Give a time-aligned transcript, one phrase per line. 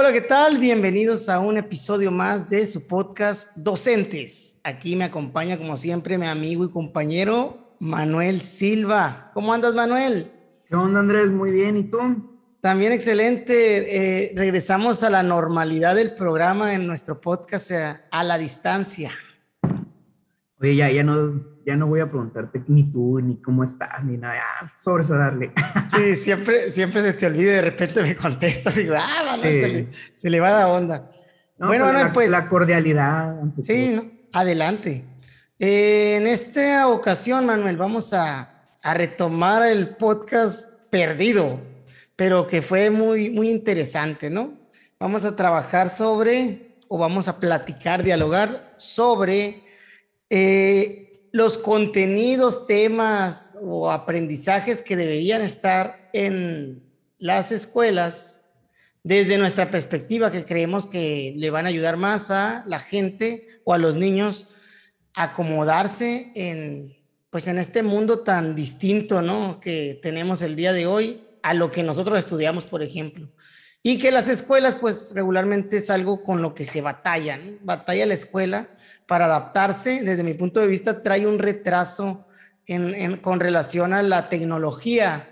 [0.00, 0.58] Hola, ¿qué tal?
[0.58, 4.60] Bienvenidos a un episodio más de su podcast Docentes.
[4.62, 9.32] Aquí me acompaña, como siempre, mi amigo y compañero Manuel Silva.
[9.34, 10.30] ¿Cómo andas, Manuel?
[10.66, 11.26] ¿Qué onda, Andrés?
[11.32, 11.76] Muy bien.
[11.76, 11.98] ¿Y tú?
[12.60, 14.26] También excelente.
[14.26, 19.10] Eh, regresamos a la normalidad del programa en nuestro podcast eh, a la distancia.
[20.60, 24.16] Oye, ya, ya no ya no voy a preguntarte ni tú, ni cómo estás, ni
[24.16, 24.42] nada,
[24.82, 25.52] sobre eso darle.
[25.94, 29.36] Sí, siempre, siempre se te olvida de repente me contestas y digo, ah,
[30.14, 31.10] se, le, va la onda.
[31.58, 32.30] bueno, la, pues.
[32.30, 33.36] La cordialidad.
[33.60, 35.04] Sí, adelante.
[35.58, 41.60] Eh, en esta ocasión, Manuel, vamos a, a, retomar el podcast perdido,
[42.16, 44.54] pero que fue muy, muy interesante, ¿no?
[44.98, 49.67] Vamos a trabajar sobre, o vamos a platicar, dialogar sobre
[50.30, 56.82] eh, los contenidos, temas o aprendizajes que deberían estar en
[57.18, 58.44] las escuelas
[59.02, 63.72] desde nuestra perspectiva que creemos que le van a ayudar más a la gente o
[63.72, 64.46] a los niños
[65.14, 66.98] a acomodarse en
[67.30, 69.60] pues en este mundo tan distinto, ¿no?
[69.60, 73.28] que tenemos el día de hoy a lo que nosotros estudiamos, por ejemplo.
[73.82, 78.14] Y que las escuelas pues regularmente es algo con lo que se batalla, Batalla la
[78.14, 78.70] escuela
[79.08, 82.26] para adaptarse, desde mi punto de vista, trae un retraso
[82.66, 85.26] en, con relación a la tecnología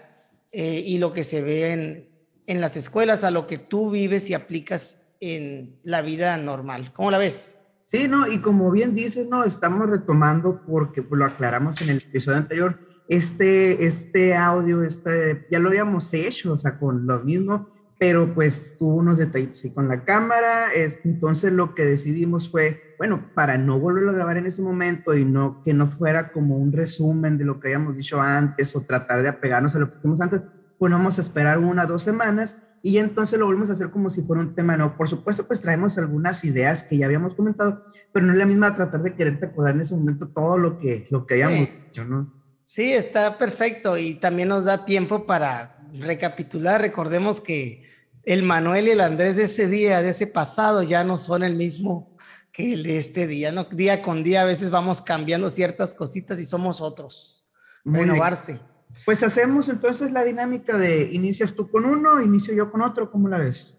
[0.50, 2.08] eh, y lo que se ve
[2.46, 6.90] en, las escuelas, a lo que tú vives y aplicas en la vida normal.
[6.94, 7.66] ¿Cómo la ves?
[7.84, 12.38] Sí, no, y como bien dices, no, estamos retomando porque lo aclaramos en el episodio
[12.38, 18.34] anterior, este, este audio, este, ya lo habíamos hecho, o sea, con lo mismo, pero
[18.34, 23.30] pues tuvo unos detallitos y con la cámara, es, entonces lo que decidimos fue, bueno,
[23.34, 26.72] para no volverlo a grabar en ese momento y no que no fuera como un
[26.72, 30.20] resumen de lo que habíamos dicho antes o tratar de apegarnos a lo que hicimos
[30.20, 30.42] antes,
[30.78, 34.22] pues vamos a esperar una dos semanas y entonces lo volvemos a hacer como si
[34.22, 34.96] fuera un tema no.
[34.96, 38.76] Por supuesto, pues traemos algunas ideas que ya habíamos comentado, pero no es la misma
[38.76, 42.32] tratar de quererte acordar en ese momento todo lo que, lo que habíamos dicho, ¿no?
[42.64, 47.82] Sí, está perfecto y también nos da tiempo para recapitular, recordemos que
[48.24, 51.54] el Manuel y el Andrés de ese día, de ese pasado, ya no son el
[51.54, 52.16] mismo
[52.52, 53.64] que el de este día, ¿no?
[53.64, 57.46] Día con día a veces vamos cambiando ciertas cositas y somos otros.
[57.84, 58.58] Renovarse.
[59.04, 63.28] Pues hacemos entonces la dinámica de inicias tú con uno, inicio yo con otro, ¿cómo
[63.28, 63.74] la ves?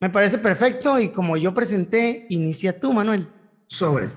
[0.00, 3.28] Me parece perfecto y como yo presenté, inicia tú, Manuel.
[3.66, 4.08] Sobre.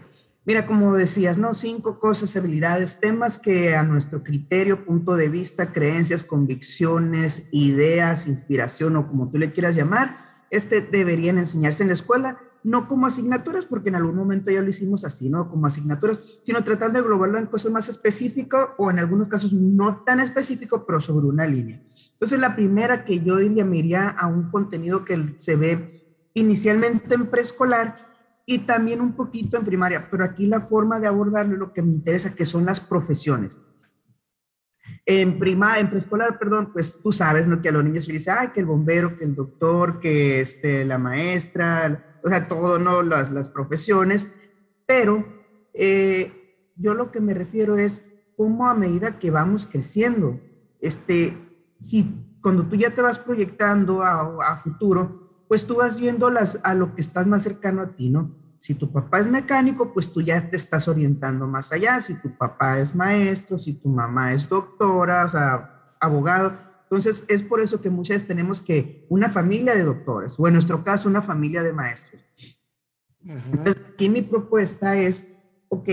[0.49, 1.53] Mira, como decías, ¿no?
[1.53, 8.95] Cinco cosas, habilidades, temas que a nuestro criterio, punto de vista, creencias, convicciones, ideas, inspiración
[8.95, 10.17] o como tú le quieras llamar,
[10.49, 14.69] este deberían enseñarse en la escuela, no como asignaturas, porque en algún momento ya lo
[14.71, 15.51] hicimos así, ¿no?
[15.51, 20.01] Como asignaturas, sino tratando de englobarlo en cosas más específicas o en algunos casos no
[20.03, 21.79] tan específico, pero sobre una línea.
[22.13, 27.13] Entonces, la primera que yo diría me iría a un contenido que se ve inicialmente
[27.13, 28.09] en preescolar,
[28.51, 31.83] y también un poquito en primaria, pero aquí la forma de abordarlo es lo que
[31.83, 33.55] me interesa, que son las profesiones.
[35.05, 37.61] En prima, en preescolar, perdón, pues tú sabes, ¿no?
[37.61, 40.83] Que a los niños se dice, ay, que el bombero, que el doctor, que este,
[40.83, 43.03] la maestra, o sea, todo, ¿no?
[43.03, 44.27] Las, las profesiones,
[44.87, 45.23] pero
[45.75, 48.03] eh, yo lo que me refiero es
[48.35, 50.39] cómo a medida que vamos creciendo,
[50.81, 51.37] este,
[51.77, 56.59] si cuando tú ya te vas proyectando a, a futuro, pues tú vas viendo las,
[56.63, 58.38] a lo que estás más cercano a ti, ¿no?
[58.59, 62.02] Si tu papá es mecánico, pues tú ya te estás orientando más allá.
[62.02, 66.59] Si tu papá es maestro, si tu mamá es doctora, o sea, abogado.
[66.84, 70.53] Entonces, es por eso que muchas veces tenemos que una familia de doctores, o en
[70.53, 72.22] nuestro caso, una familia de maestros.
[73.24, 75.38] Entonces, aquí mi propuesta es,
[75.70, 75.90] ok,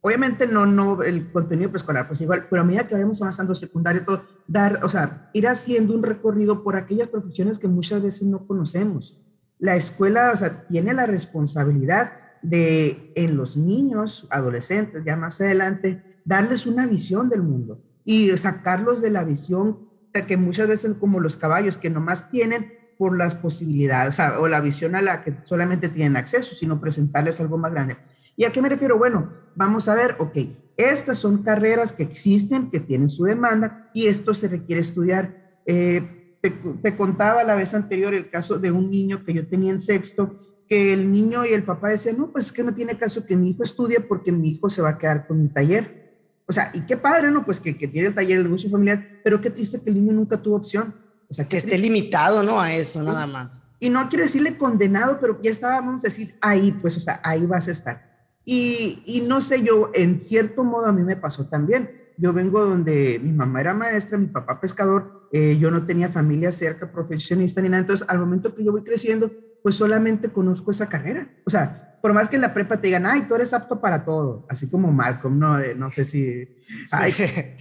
[0.00, 4.04] obviamente no, no el contenido preescolar, pues igual, pero a medida que vayamos avanzando secundario,
[4.04, 8.44] todo, dar, o sea, ir haciendo un recorrido por aquellas profesiones que muchas veces no
[8.44, 9.21] conocemos
[9.62, 16.02] la escuela, o sea, tiene la responsabilidad de en los niños, adolescentes, ya más adelante,
[16.24, 19.88] darles una visión del mundo y sacarlos de la visión
[20.26, 24.96] que muchas veces como los caballos que nomás tienen por las posibilidades, o, la visión
[24.96, 27.98] a la que solamente tienen acceso, sino presentarles algo más grande.
[28.36, 28.98] ¿Y a qué me refiero?
[28.98, 30.38] Bueno, vamos a ver, ok,
[30.76, 35.60] estas son carreras que existen, que tienen su demanda y esto se requiere estudiar.
[35.66, 39.80] Eh, te, contaba la vez anterior el caso de un niño que yo tenía en
[39.80, 43.24] sexto, que el niño y el papá decían, no, pues es que no tiene caso
[43.24, 46.02] que mi hijo estudie porque mi hijo se va a quedar con un taller.
[46.46, 47.44] O sea, y qué padre, ¿no?
[47.44, 50.12] Pues que, que tiene el taller, el negocio familiar, pero qué triste que el niño
[50.12, 50.94] nunca tuvo opción.
[51.28, 52.60] O sea, que esté limitado, ¿no?
[52.60, 53.68] A eso, nada más.
[53.78, 57.46] Y no quiero decirle condenado, pero ya estábamos a decir, ahí, pues, o sea, ahí
[57.46, 58.28] vas a estar.
[58.44, 61.90] Y, y no sé, yo, en cierto modo a mí me pasó también.
[62.18, 66.52] Yo vengo donde mi mamá era maestra, mi papá pescador, eh, yo no tenía familia
[66.52, 69.30] cerca, profesionista ni nada, entonces al momento que yo voy creciendo,
[69.62, 71.28] pues solamente conozco esa carrera.
[71.44, 74.04] O sea, por más que en la prepa te digan, ay, tú eres apto para
[74.04, 76.48] todo, así como Malcolm, no, eh, no sé si,
[76.90, 77.12] ay,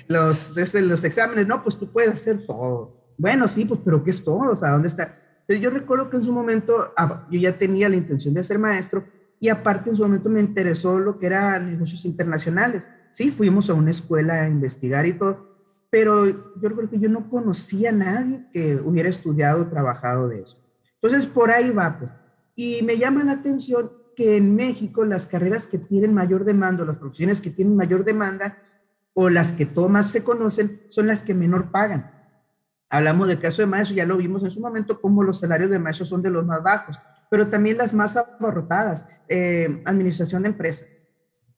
[0.08, 3.14] los, desde los exámenes, no, pues tú puedes hacer todo.
[3.18, 4.52] Bueno, sí, pues, pero ¿qué es todo?
[4.52, 5.18] O sea, ¿dónde está?
[5.42, 8.58] Entonces yo recuerdo que en su momento ah, yo ya tenía la intención de ser
[8.58, 9.04] maestro
[9.40, 12.88] y aparte en su momento me interesó lo que eran negocios internacionales.
[13.12, 15.51] Sí, fuimos a una escuela a investigar y todo,
[15.92, 20.42] pero yo creo que yo no conocía a nadie que hubiera estudiado o trabajado de
[20.42, 20.58] eso.
[20.96, 22.12] Entonces, por ahí va, pues.
[22.56, 26.98] Y me llama la atención que en México las carreras que tienen mayor demanda, las
[26.98, 28.58] profesiones que tienen mayor demanda,
[29.14, 32.10] o las que más se conocen, son las que menor pagan.
[32.90, 35.80] Hablamos del caso de maestros, ya lo vimos en su momento, como los salarios de
[35.80, 36.98] maestros son de los más bajos,
[37.30, 40.88] pero también las más abarrotadas, eh, administración de empresas,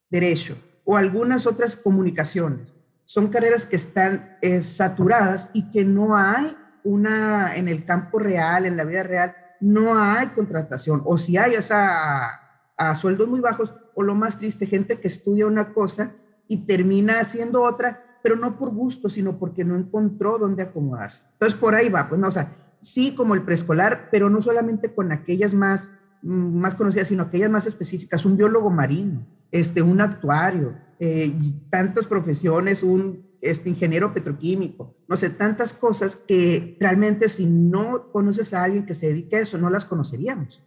[0.09, 2.73] derecho, o algunas otras comunicaciones
[3.05, 8.65] son carreras que están eh, saturadas y que no hay una, en el campo real,
[8.65, 11.01] en la vida real, no hay contratación.
[11.05, 12.39] O si hay, es a,
[12.77, 16.11] a sueldos muy bajos, o lo más triste, gente que estudia una cosa
[16.47, 21.23] y termina haciendo otra, pero no por gusto, sino porque no encontró dónde acomodarse.
[21.33, 24.93] Entonces, por ahí va, pues no, o sea, sí como el preescolar, pero no solamente
[24.93, 25.89] con aquellas más,
[26.21, 31.33] mm, más conocidas, sino aquellas más específicas, un biólogo marino, este, un actuario, eh,
[31.69, 38.53] tantas profesiones, un este, ingeniero petroquímico, no sé, tantas cosas que realmente si no conoces
[38.53, 40.61] a alguien que se dedique a eso, no las conoceríamos.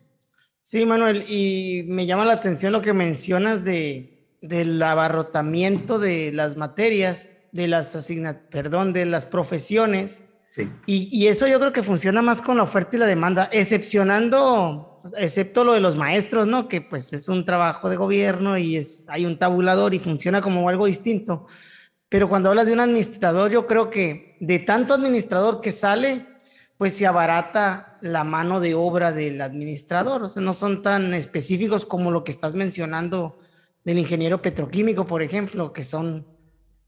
[0.60, 6.58] Sí, Manuel, y me llama la atención lo que mencionas de, del abarrotamiento de las
[6.58, 10.24] materias, de las asignaturas, perdón, de las profesiones.
[10.54, 10.68] Sí.
[10.84, 14.95] Y, y, eso yo creo que funciona más con la oferta y la demanda, excepcionando
[15.16, 16.68] excepto lo de los maestros, ¿no?
[16.68, 20.68] Que pues es un trabajo de gobierno y es, hay un tabulador y funciona como
[20.68, 21.46] algo distinto.
[22.08, 26.26] Pero cuando hablas de un administrador, yo creo que de tanto administrador que sale,
[26.78, 30.22] pues se abarata la mano de obra del administrador.
[30.22, 33.38] O sea, no son tan específicos como lo que estás mencionando
[33.84, 36.26] del ingeniero petroquímico, por ejemplo, que son,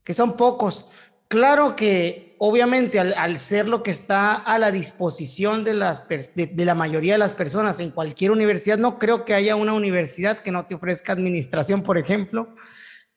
[0.05, 0.87] que son pocos.
[1.29, 7.19] Claro que obviamente al, ser lo que está a la disposición de, la mayoría de
[7.19, 11.13] las personas en cualquier universidad, no creo que haya una universidad que no te ofrezca
[11.13, 12.55] administración, por ejemplo,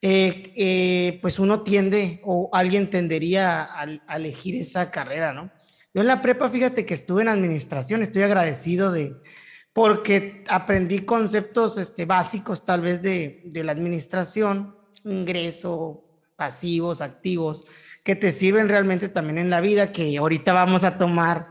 [0.00, 5.52] eh, eh, pues uno tiende o alguien tendería a, elegir esa carrera, ¿no?
[5.94, 9.14] Yo en la prepa, fíjate que estuve en administración, estoy agradecido de,
[9.72, 14.74] porque aprendí conceptos este, básicos tal vez de, de la administración,
[15.04, 16.02] ingreso,
[16.36, 17.64] pasivos, activos,
[18.02, 21.48] que te sirven realmente también en la vida, que ahorita vamos a tomar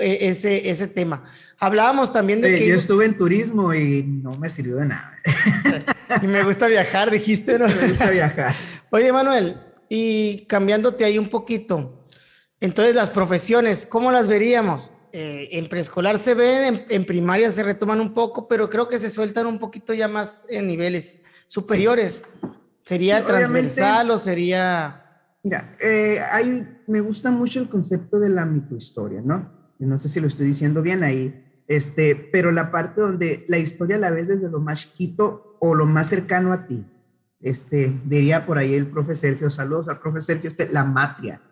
[0.00, 1.24] eh, ese, ese tema.
[1.58, 2.68] Hablábamos también de que...
[2.68, 5.18] Yo estuve en turismo y no me sirvió de nada.
[6.22, 7.68] y me gusta viajar, dijiste, ¿no?
[7.80, 8.54] Me gusta viajar.
[8.90, 12.06] Oye, Manuel, y cambiándote ahí un poquito,
[12.60, 14.92] entonces las profesiones, ¿cómo las veríamos?
[15.12, 19.10] Eh, en preescolar se ven, en, primaria se retoman un poco, pero creo que se
[19.10, 22.22] sueltan un poquito ya más en niveles superiores.
[22.82, 25.03] ¿Sería transversal o sería
[25.44, 26.22] Mira, eh,
[26.86, 29.52] me gusta mucho el concepto de la microhistoria, ¿no?
[29.78, 33.98] No sé si lo estoy diciendo bien ahí, este, pero la parte donde la historia
[33.98, 36.86] la ves desde lo más chiquito o lo más cercano a ti.
[37.40, 41.42] Este, diría por ahí el profe Sergio, saludos al profe Sergio, este, la matria.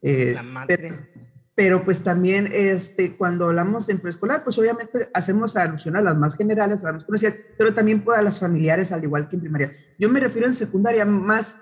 [0.00, 1.08] Eh, la matria.
[1.54, 6.34] Pero, pues también este, cuando hablamos en preescolar, pues obviamente hacemos alusión a las más
[6.34, 9.76] generales, a las más conocidas, pero también a las familiares, al igual que en primaria.
[9.98, 11.60] Yo me refiero en secundaria más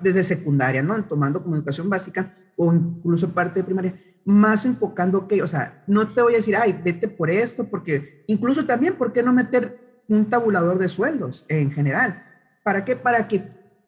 [0.00, 1.02] desde secundaria, ¿no?
[1.04, 6.22] Tomando comunicación básica o incluso parte de primaria, más enfocando que, o sea, no te
[6.22, 10.30] voy a decir, ay, vete por esto, porque incluso también, ¿por qué no meter un
[10.30, 12.24] tabulador de sueldos en general?
[12.62, 12.96] ¿Para qué?
[12.96, 13.44] Para que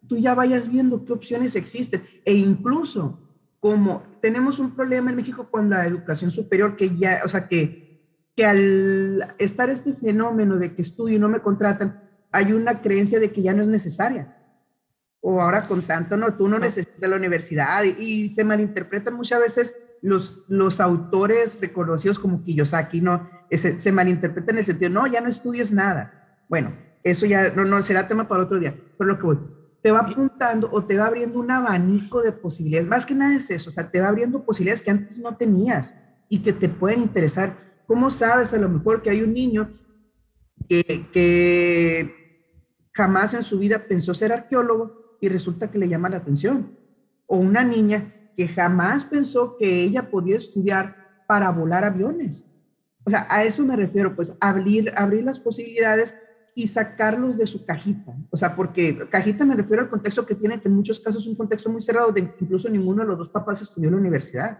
[0.09, 3.21] tú ya vayas viendo qué opciones existen e incluso
[3.61, 8.02] como tenemos un problema en México con la educación superior que ya, o sea, que,
[8.37, 13.19] que al estar este fenómeno de que estudio y no me contratan, hay una creencia
[13.19, 14.36] de que ya no es necesaria
[15.20, 19.76] o ahora con tanto, no, tú no necesitas la universidad y, se malinterpretan muchas veces
[20.02, 23.28] los, los autores reconocidos como Kiyosaki, ¿no?
[23.50, 26.40] Ese, se malinterpretan en el sentido, no, ya no estudies nada.
[26.49, 29.38] Bueno, eso ya no, no será tema para otro día, pero lo que voy,
[29.82, 33.50] te va apuntando o te va abriendo un abanico de posibilidades, más que nada es
[33.50, 35.94] eso, o sea, te va abriendo posibilidades que antes no tenías
[36.28, 37.56] y que te pueden interesar.
[37.87, 39.73] ¿Cómo sabes a lo mejor que hay un niño
[40.68, 42.26] que, que
[42.92, 46.76] jamás en su vida pensó ser arqueólogo, y resulta que le llama la atención.
[47.26, 50.96] O una niña que jamás pensó que ella podía estudiar
[51.26, 52.44] para volar aviones.
[53.04, 56.14] O sea, a eso me refiero, pues abrir, abrir las posibilidades
[56.54, 58.16] y sacarlos de su cajita.
[58.30, 61.28] O sea, porque cajita me refiero al contexto que tiene, que en muchos casos es
[61.28, 64.58] un contexto muy cerrado, de incluso ninguno de los dos papás estudió en la universidad.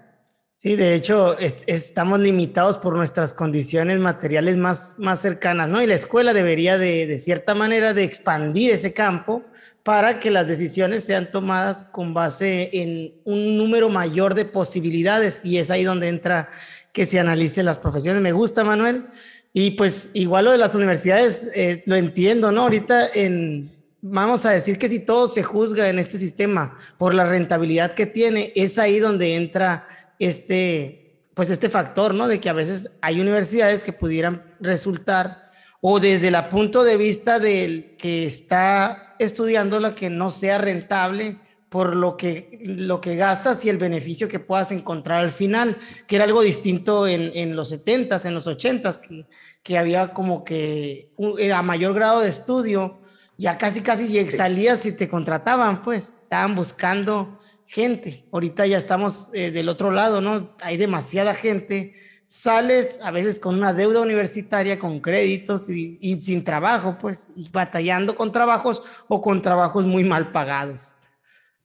[0.55, 5.83] Sí, de hecho, estamos limitados por nuestras condiciones materiales más, más cercanas, ¿no?
[5.83, 9.45] Y la escuela debería de, de cierta manera, de expandir ese campo
[9.87, 15.59] para que las decisiones sean tomadas con base en un número mayor de posibilidades y
[15.59, 16.49] es ahí donde entra
[16.93, 18.21] que se analicen las profesiones.
[18.21, 19.07] Me gusta, Manuel.
[19.53, 22.63] Y pues igual lo de las universidades, eh, lo entiendo, ¿no?
[22.63, 27.25] Ahorita en, vamos a decir que si todo se juzga en este sistema por la
[27.25, 29.87] rentabilidad que tiene, es ahí donde entra
[30.19, 32.27] este, pues este factor, ¿no?
[32.27, 35.49] De que a veces hay universidades que pudieran resultar
[35.81, 41.39] o desde el punto de vista del que está estudiando la que no sea rentable
[41.69, 46.17] por lo que, lo que gastas y el beneficio que puedas encontrar al final, que
[46.17, 49.27] era algo distinto en, en los 70s, en los 80s, que,
[49.63, 53.01] que había como que eh, a mayor grado de estudio,
[53.37, 58.25] ya casi casi salías y te contrataban, pues estaban buscando gente.
[58.33, 60.55] Ahorita ya estamos eh, del otro lado, ¿no?
[60.63, 61.95] Hay demasiada gente
[62.27, 68.17] sales a veces con una deuda universitaria, con créditos y, sin trabajo, pues, y batallando
[68.17, 70.97] con trabajos o con trabajos muy mal pagados.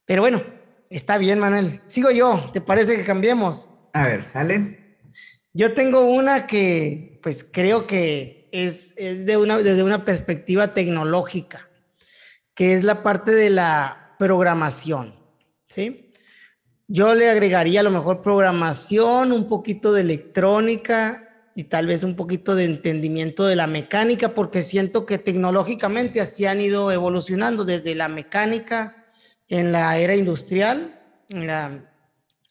[0.06, 0.44] Pero bueno,
[0.90, 1.82] está bien, Manuel.
[1.88, 3.70] Sigo yo, ¿te parece que cambiemos?
[3.94, 4.98] A ver, dale.
[5.54, 11.68] Yo tengo una que, pues, creo que es, es de una, desde una perspectiva tecnológica,
[12.54, 15.16] que es la parte de la programación,
[15.68, 16.11] ¿sí?
[16.94, 22.18] Yo le agregaría a lo mejor programación, un poquito de electrónica y tal vez un
[22.18, 27.96] poquito de entendimiento de la mecánica, porque siento que tecnológicamente así han ido evolucionando desde
[27.96, 29.06] la mecánica
[29.48, 31.94] en la era industrial, en la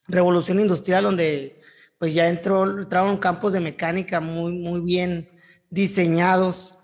[0.08, 1.60] revolución industrial, donde
[1.98, 5.28] pues ya entró, entraron campos de mecánica muy, muy bien
[5.68, 6.76] diseñados,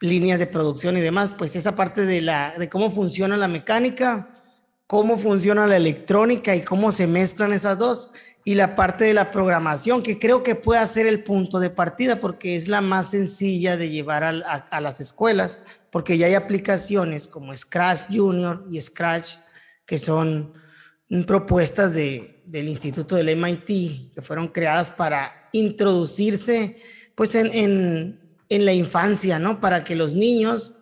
[0.00, 4.32] líneas de producción y demás, pues esa parte de, la, de cómo funciona la mecánica
[4.86, 8.10] cómo funciona la electrónica y cómo se mezclan esas dos,
[8.44, 12.16] y la parte de la programación, que creo que puede ser el punto de partida
[12.16, 17.56] porque es la más sencilla de llevar a, las escuelas, porque ya hay aplicaciones como
[17.56, 19.36] Scratch Junior y Scratch,
[19.86, 20.52] que son
[21.26, 26.76] propuestas de, del Instituto del MIT, que fueron creadas para introducirse
[27.14, 29.60] pues en, en, en la infancia, ¿no?
[29.60, 30.80] Para que los niños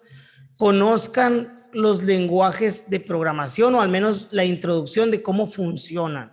[0.56, 6.33] conozcan los lenguajes de programación o al menos la introducción de cómo funcionan.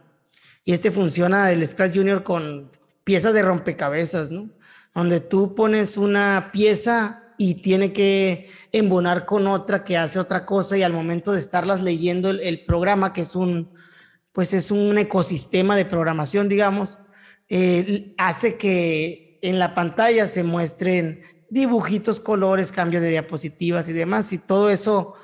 [0.66, 2.72] Y este funciona el Scratch Junior con
[3.04, 4.50] piezas de rompecabezas, ¿no?
[4.94, 10.78] Donde tú pones una pieza y tiene que embonar con otra que hace otra cosa
[10.78, 13.72] y al momento de estarlas leyendo el, programa, que es un,
[14.34, 16.98] pues es un ecosistema de programación, digamos,
[17.48, 24.32] eh, hace que en la pantalla se muestren dibujitos, colores, cambio de diapositivas y demás,
[24.34, 25.16] y todo eso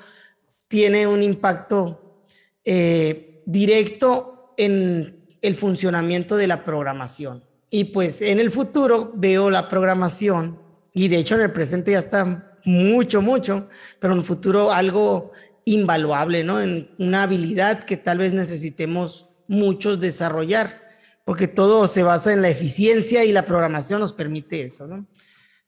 [0.68, 2.24] tiene un impacto
[2.64, 7.44] eh, directo en el funcionamiento de la programación.
[7.70, 10.58] Y pues en el futuro veo la programación,
[10.94, 13.68] y de hecho en el presente ya está mucho, mucho,
[14.00, 15.32] pero en el futuro algo
[15.64, 16.60] invaluable, ¿no?
[16.60, 20.80] En una habilidad que tal vez necesitemos muchos desarrollar,
[21.24, 25.06] porque todo se basa en la eficiencia y la programación nos permite eso, ¿no?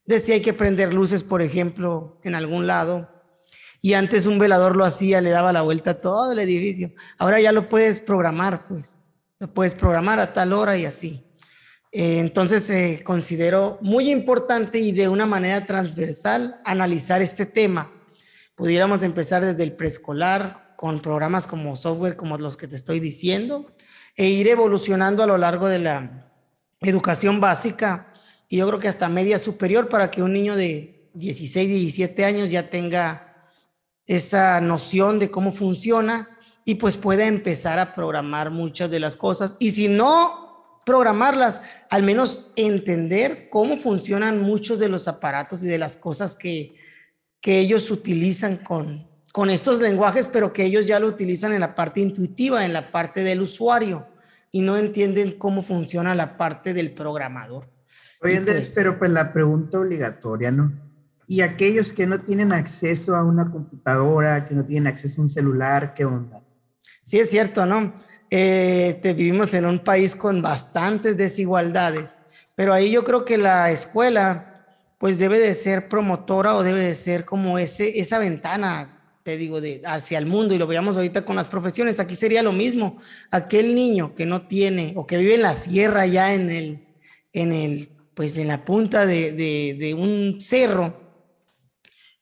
[0.07, 3.18] De si hay que prender luces, por ejemplo, en algún lado,
[3.81, 6.93] y antes un velador lo hacía, le daba la vuelta a todo el edificio.
[7.17, 8.99] Ahora ya lo puedes programar, pues.
[9.39, 11.25] Lo puedes programar a tal hora y así.
[11.93, 17.93] Eh, entonces, eh, considero muy importante y de una manera transversal analizar este tema.
[18.57, 23.73] Pudiéramos empezar desde el preescolar con programas como software, como los que te estoy diciendo,
[24.17, 26.33] e ir evolucionando a lo largo de la
[26.81, 28.13] educación básica
[28.49, 32.51] y yo creo que hasta media superior para que un niño de 16, 17 años
[32.51, 33.28] ya tenga
[34.09, 39.57] esa noción de cómo funciona y pues pueda empezar a programar muchas de las cosas.
[39.61, 45.79] Y si no programarlas, al menos entender cómo funcionan muchos de los aparatos y de
[45.79, 46.75] las cosas que,
[47.41, 51.75] que ellos utilizan con, con estos lenguajes, pero que ellos ya lo utilizan en la
[51.75, 54.07] parte intuitiva, en la parte del usuario,
[54.51, 57.71] y no entienden cómo funciona la parte del programador.
[58.23, 60.88] Oye, pues pero pues la pregunta obligatoria, ¿no?
[61.31, 65.29] Y aquellos que no tienen acceso a una computadora, que no tienen acceso a un
[65.29, 66.43] celular, ¿qué onda?
[67.03, 67.93] Sí, es cierto, ¿no?
[68.31, 72.17] Eh, te vivimos en un país con bastantes desigualdades,
[72.55, 74.55] pero ahí yo creo que la escuela
[74.99, 79.61] pues debe de ser promotora o debe de ser como ese, esa ventana, te digo,
[79.61, 82.01] de, hacia el mundo y lo veamos ahorita con las profesiones.
[82.01, 82.97] Aquí sería lo mismo.
[83.31, 86.89] Aquel niño que no tiene o que vive en la sierra ya en el,
[87.33, 91.08] en el, pues en la punta de, de, de un cerro,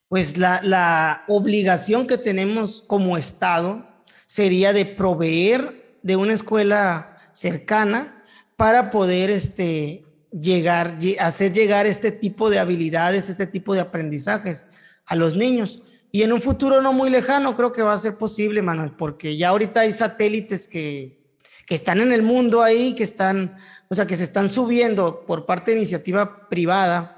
[0.08, 3.86] pues la, obligación que tenemos como Estado
[4.26, 8.22] sería de proveer de una escuela cercana
[8.56, 14.66] para poder este, llegar, hacer llegar este tipo de habilidades, este tipo de aprendizajes
[15.04, 15.82] a los niños.
[16.12, 19.36] Y en un futuro no muy lejano creo que va a ser posible, Manuel, porque
[19.36, 21.20] ya ahorita hay satélites que,
[21.66, 23.56] que están en el mundo ahí, que están,
[23.88, 27.15] o sea, que se están subiendo por parte de iniciativa privada,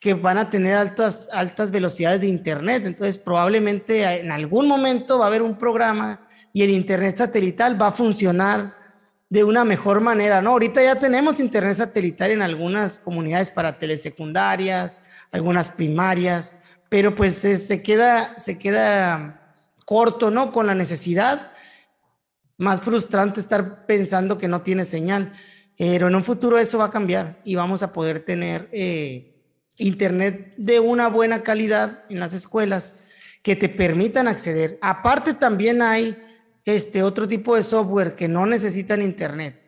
[0.00, 2.84] que van a tener altas, altas velocidades de Internet.
[2.86, 6.20] Entonces, probablemente en algún momento va a haber un programa
[6.52, 8.76] y el Internet satelital va a funcionar
[9.28, 10.50] de una mejor manera, ¿no?
[10.50, 15.00] Ahorita ya tenemos Internet satelital en algunas comunidades para telesecundarias,
[15.30, 16.56] algunas primarias,
[16.88, 20.52] pero pues se, queda, se queda corto, ¿no?
[20.52, 21.52] Con la necesidad.
[22.56, 25.32] Más frustrante estar pensando que no tiene señal.
[25.76, 29.37] Pero en un futuro eso va a cambiar y vamos a poder tener eh,
[29.78, 32.96] internet de una buena calidad en las escuelas
[33.42, 34.78] que te permitan acceder.
[34.82, 36.16] Aparte también hay
[36.64, 39.62] este otro tipo de software que no necesitan internet.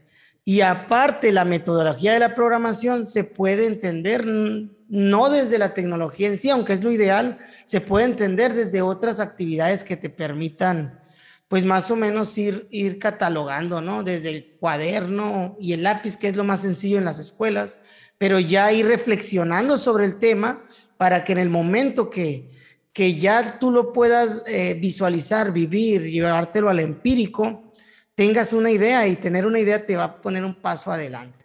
[0.44, 6.36] Y aparte la metodología de la programación se puede entender no desde la tecnología en
[6.36, 10.98] sí, aunque es lo ideal, se puede entender desde otras actividades que te permitan,
[11.46, 14.02] pues más o menos ir, ir catalogando, ¿no?
[14.02, 17.78] Desde el cuaderno y el lápiz, que es lo más sencillo en las escuelas,
[18.20, 20.60] pero ya ir reflexionando sobre el tema
[20.98, 22.48] para que en el momento que,
[22.92, 27.72] que ya tú lo puedas eh, visualizar, vivir, llevártelo al empírico,
[28.14, 31.40] tengas una idea y tener una idea te va a poner un paso adelante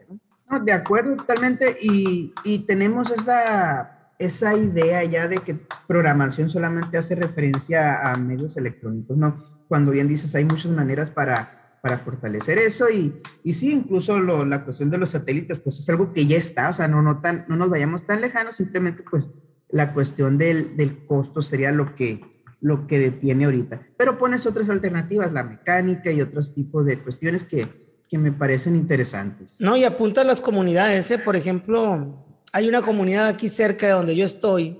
[0.63, 7.15] de acuerdo totalmente y, y, tenemos esa, esa idea ya de que programación solamente hace
[7.15, 9.43] referencia a medios electrónicos, ¿no?
[9.67, 14.63] Cuando bien dices, hay muchas maneras para, para fortalecer eso y, y sí, incluso la
[14.63, 17.45] cuestión de los satélites, pues es algo que ya está, o sea, no, no, tan,
[17.47, 19.29] no nos vayamos tan lejanos, simplemente pues
[19.69, 22.21] la cuestión del, del costo sería lo que,
[22.59, 23.85] lo que detiene ahorita.
[23.97, 28.75] Pero pones otras alternativas, la mecánica y otros tipos de cuestiones que, que me parecen
[28.75, 29.57] interesantes.
[29.59, 31.19] No, y apunta a las comunidades, ¿eh?
[31.19, 34.79] por ejemplo, hay una comunidad aquí cerca de donde yo estoy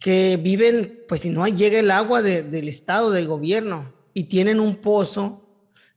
[0.00, 4.74] que viven, pues si no llega el agua del Estado, del gobierno, y tienen un
[4.74, 5.45] pozo,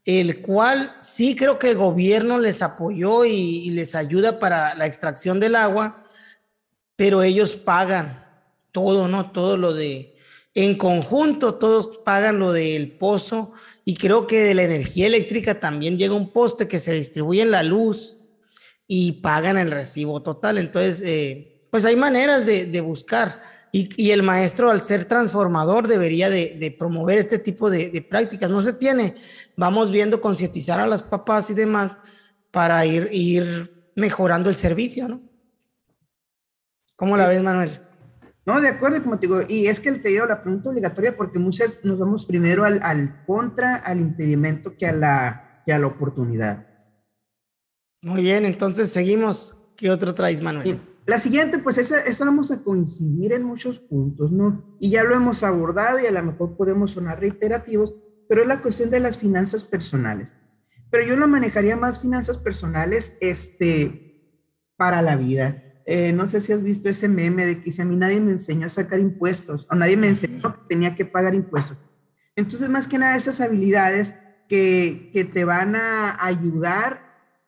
[0.05, 5.39] el cual sí creo que el gobierno les apoyó y, les ayuda para la extracción
[5.39, 6.03] del agua,
[6.95, 8.25] pero ellos pagan
[8.71, 9.31] todo, ¿no?
[9.31, 10.15] Todo lo de,
[10.53, 13.53] en conjunto, todos pagan lo del pozo
[13.85, 17.51] y creo que de la energía eléctrica también llega un poste que se distribuye en
[17.51, 18.17] la luz
[18.91, 20.57] y pagan el recibo total.
[20.57, 23.41] Entonces, eh, pues hay maneras de, buscar.
[23.71, 28.49] Y, el maestro, al ser transformador, debería de, promover este tipo de, prácticas.
[28.49, 29.15] No se tiene.
[29.59, 31.97] Vamos viendo, concientizar a las papás y demás
[32.49, 35.21] para ir, ir mejorando el servicio, ¿no?
[36.95, 37.81] ¿Cómo la ves, Manuel?
[38.45, 41.39] No, de acuerdo, como te digo, y es que te digo la pregunta obligatoria porque
[41.39, 45.87] muchas nos vamos primero al, al contra, al impedimento que a, la, que a la
[45.87, 46.65] oportunidad.
[48.01, 49.73] Muy bien, entonces seguimos.
[49.75, 50.79] ¿Qué otro traes, Manuel?
[51.05, 54.77] La siguiente, pues esa, esa, vamos a coincidir en muchos puntos, ¿no?
[54.79, 57.93] Y ya lo hemos abordado y a lo mejor podemos sonar reiterativos,
[58.29, 60.31] pero es la cuestión de las finanzas personales.
[60.89, 64.37] Pero yo lo manejaría más finanzas personales este,
[64.77, 67.85] para la vida eh, no sé si has visto ese meme de que dice, a
[67.85, 71.33] mí nadie me enseñó a sacar impuestos, o nadie me enseñó que tenía que pagar
[71.33, 71.79] impuestos.
[72.35, 74.13] Entonces, más que nada, esas habilidades
[74.47, 77.01] que, que te van a ayudar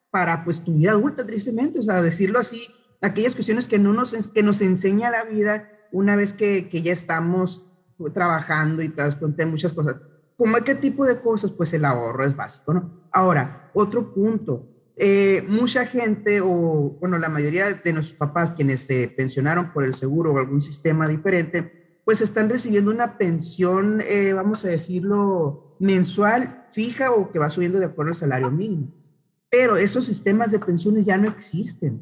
[0.09, 2.65] para pues tu vida adulta, tristemente, o sea, decirlo así,
[2.99, 6.93] aquellas cuestiones que, no nos, que nos enseña la vida una vez que, que ya
[6.93, 7.71] estamos
[8.11, 9.97] trabajando y te das cuenta de muchas cosas.
[10.41, 11.51] ¿Cómo qué tipo de cosas?
[11.51, 13.05] Pues el ahorro es básico, ¿no?
[13.11, 19.07] Ahora, otro punto, eh, mucha gente, o bueno, la mayoría de nuestros papás, quienes se
[19.07, 24.65] pensionaron por el seguro o algún sistema diferente, pues están recibiendo una pensión, eh, vamos
[24.65, 28.91] a decirlo, mensual, fija o que va subiendo de acuerdo al salario mínimo.
[29.47, 32.01] Pero esos sistemas de pensiones ya no existen.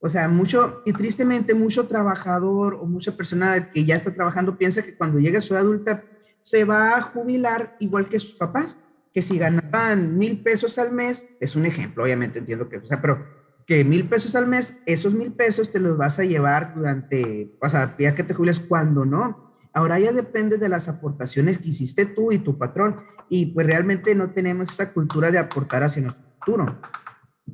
[0.00, 4.82] O sea, mucho, y tristemente mucho trabajador o mucha persona que ya está trabajando piensa
[4.82, 6.02] que cuando llegue a su adulta
[6.48, 8.78] se va a jubilar igual que sus papás
[9.12, 13.00] que si ganaban mil pesos al mes, es un ejemplo, obviamente entiendo que, o sea,
[13.00, 13.26] pero
[13.66, 17.68] que mil pesos al mes, esos mil pesos te los vas a llevar durante, o
[17.68, 19.54] sea, ya que te jubiles cuando no.
[19.74, 23.00] Ahora ya depende de las aportaciones que hiciste tú y tu patrón.
[23.28, 26.80] Y pues realmente no tenemos esa cultura de aportar hacia nuestro futuro.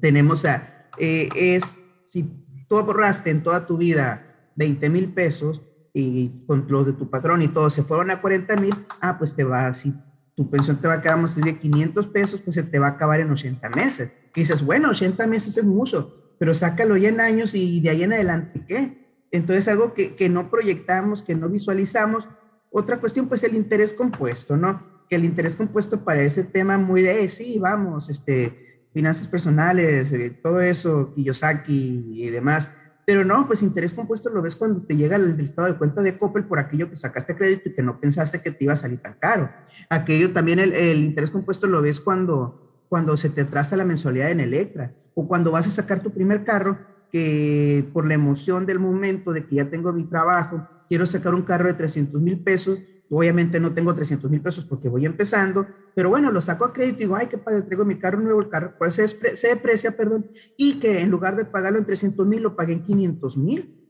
[0.01, 5.63] Tenemos, sea, eh, es, si tú ahorraste en toda tu vida 20 mil pesos
[5.95, 9.35] y con lo de tu patrón y todo se fueron a 40 mil, ah, pues
[9.35, 9.95] te va así
[10.35, 12.91] tu pensión te va a quedar más de 500 pesos, pues se te va a
[12.91, 14.13] acabar en 80 meses.
[14.35, 18.03] Y dices, bueno, 80 meses es mucho, pero sácalo ya en años y de ahí
[18.03, 19.05] en adelante, ¿qué?
[19.31, 22.29] Entonces, algo que, que no proyectamos, que no visualizamos.
[22.71, 25.05] Otra cuestión, pues el interés compuesto, ¿no?
[25.09, 30.61] Que el interés compuesto para ese tema muy de, sí, vamos, este, finanzas personales, todo
[30.61, 32.71] eso, Kiyosaki y demás.
[33.07, 36.19] Pero no, pues interés compuesto lo ves cuando te llega el, estado de cuenta de
[36.19, 39.01] Coppel por aquello que sacaste crédito y que no pensaste que te iba a salir
[39.01, 39.51] tan caro.
[39.91, 44.41] Aquello también, el, interés compuesto lo ves cuando, cuando se te atrasa la mensualidad en
[44.41, 46.79] Electra o cuando vas a sacar tu primer carro
[47.13, 51.43] que por la emoción del momento de que ya tengo mi trabajo, quiero sacar un
[51.43, 52.79] carro de 300 mil pesos
[53.11, 56.97] Obviamente no tengo 300 mil pesos porque voy empezando, pero bueno, lo saco a crédito
[56.97, 59.97] y digo, ay, qué padre, traigo mi carro nuevo, el carro pues se, se deprecia,
[59.97, 63.81] perdón, y que en lugar de pagarlo en 300 mil, lo pagué en 500 mil.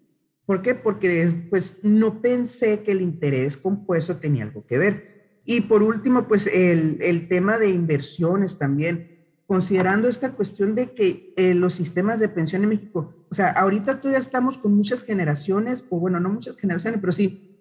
[0.46, 0.74] ¿Por qué?
[0.74, 5.40] Porque pues no pensé que el interés compuesto tenía algo que ver.
[5.44, 11.32] Y por último, pues el, el tema de inversiones también, considerando esta cuestión de que
[11.36, 15.84] eh, los sistemas de pensión en México, o sea, ahorita todavía estamos con muchas generaciones,
[15.88, 17.53] o bueno, no muchas generaciones, pero sí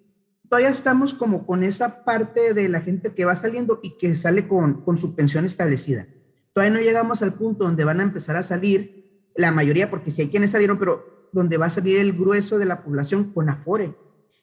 [0.54, 4.46] todavía estamos como con esa parte de la gente que va saliendo y que sale
[4.46, 6.06] con, con su pensión establecida.
[6.52, 10.22] Todavía no llegamos al punto donde van a empezar a salir la mayoría, porque si
[10.22, 13.96] hay quienes salieron, pero donde va a salir el grueso de la población con Afore.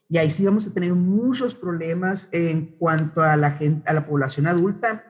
[0.09, 4.05] Y ahí sí vamos a tener muchos problemas en cuanto a la, gente, a la
[4.05, 5.05] población adulta,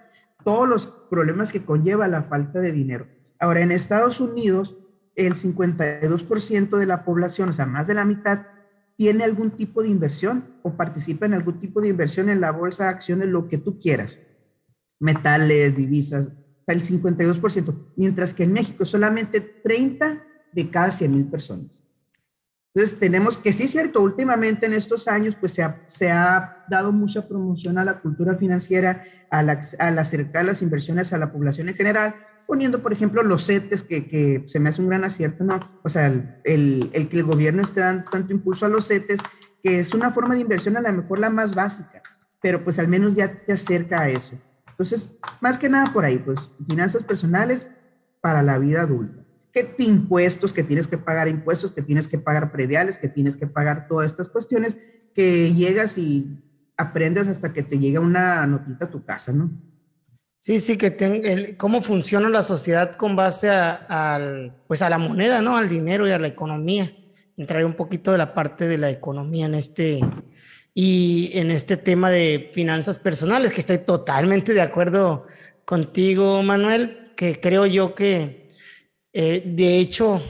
[0.45, 3.07] todos los problemas que conlleva la falta de dinero.
[3.39, 4.77] Ahora, en Estados Unidos,
[5.15, 8.50] el 52% de la población, o sea, más de la mitad,
[9.01, 12.87] tiene algún tipo de inversión o participa en algún tipo de inversión en la bolsa,
[12.87, 14.19] acciones, lo que tú quieras,
[14.99, 16.29] metales, divisas,
[16.67, 21.83] el 52%, mientras que en México solamente 30 de cada 100 mil personas.
[22.75, 26.63] Entonces tenemos que, sí es cierto, últimamente en estos años pues se ha, se ha
[26.69, 31.75] dado mucha promoción a la cultura financiera, al acercar las inversiones a la población en
[31.75, 32.13] general,
[32.47, 35.59] poniendo, por ejemplo, los CETES, que, que, se me hace un gran acierto, ¿no?
[35.83, 39.19] O sea, el, el, que el gobierno esté dando tanto impulso a los CETES,
[39.63, 42.01] que es una forma de inversión a lo mejor la más básica,
[42.41, 44.37] pero pues al menos ya te acerca a eso.
[44.67, 47.69] Entonces, más que nada por ahí, pues finanzas personales
[48.19, 49.23] para la vida adulta.
[49.53, 53.47] ¿Qué impuestos que tienes que pagar, impuestos que tienes que pagar prediales, que tienes que
[53.47, 54.77] pagar todas estas cuestiones
[55.13, 56.41] que llegas y
[56.77, 59.51] aprendes hasta que te llega una notita a tu casa, ¿no?
[60.43, 64.19] Sí, sí, que ten, cómo funciona la sociedad con base a,
[64.65, 65.55] pues a la moneda, ¿no?
[65.55, 66.91] Al dinero y a la economía.
[67.37, 69.99] Entraré un poquito de la parte de la economía en este
[70.73, 75.27] y en este tema de finanzas personales, que estoy totalmente de acuerdo
[75.63, 78.49] contigo, Manuel, que creo yo que
[79.13, 80.23] eh, de hecho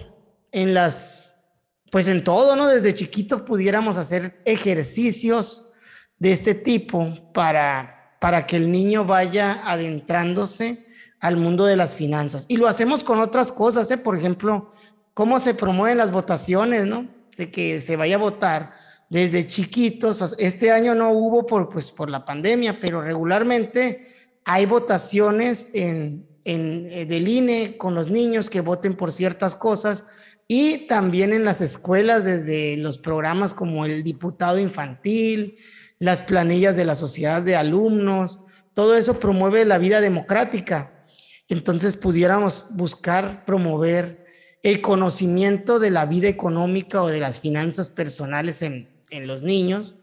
[0.51, 1.53] en las,
[1.89, 2.67] pues en todo, ¿no?
[2.67, 5.71] Desde chiquitos pudiéramos hacer ejercicios
[6.19, 10.85] de este tipo para para que el niño vaya adentrándose
[11.21, 12.45] al mundo de las finanzas.
[12.49, 13.97] Y lo hacemos con otras cosas, ¿eh?
[13.97, 14.69] por ejemplo,
[15.15, 17.07] cómo se promueven las votaciones, ¿no?
[17.35, 18.73] De que se vaya a votar
[19.09, 20.35] desde chiquitos.
[20.37, 24.05] Este año no hubo por, pues, por la pandemia, pero regularmente
[24.45, 30.03] hay votaciones en, en, eh, del INE con los niños que voten por ciertas cosas
[30.47, 35.57] y también en las escuelas desde los programas como el diputado infantil,
[36.01, 38.39] las planillas de la sociedad de alumnos,
[38.73, 41.05] todo eso promueve la vida democrática.
[41.47, 44.25] Entonces pudiéramos buscar promover
[44.63, 49.93] el conocimiento de la vida económica o de las finanzas personales en, los niños,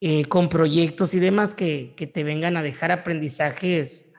[0.00, 4.14] eh, con proyectos y demás que, que, te vengan a dejar aprendizajes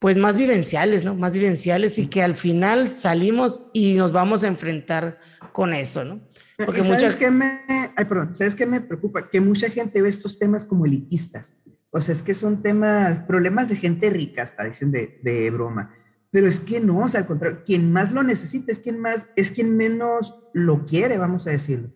[0.00, 1.14] pues más vivenciales, ¿no?
[1.14, 5.20] Más vivenciales y que al final salimos y nos vamos a enfrentar
[5.52, 6.20] con eso, ¿no?
[6.66, 7.16] Porque ¿Sabes muchas...
[7.16, 7.60] qué me,
[7.96, 9.28] ay, perdón, ¿sabes qué me preocupa?
[9.28, 11.54] Que mucha gente ve estos temas como elitistas.
[11.90, 15.94] O sea, es que son temas, problemas de gente rica, hasta dicen de, de broma.
[16.30, 19.28] Pero es que no, o sea, al contrario, quien más lo necesita es quien más,
[19.34, 21.90] es quien menos lo quiere, vamos a decirlo.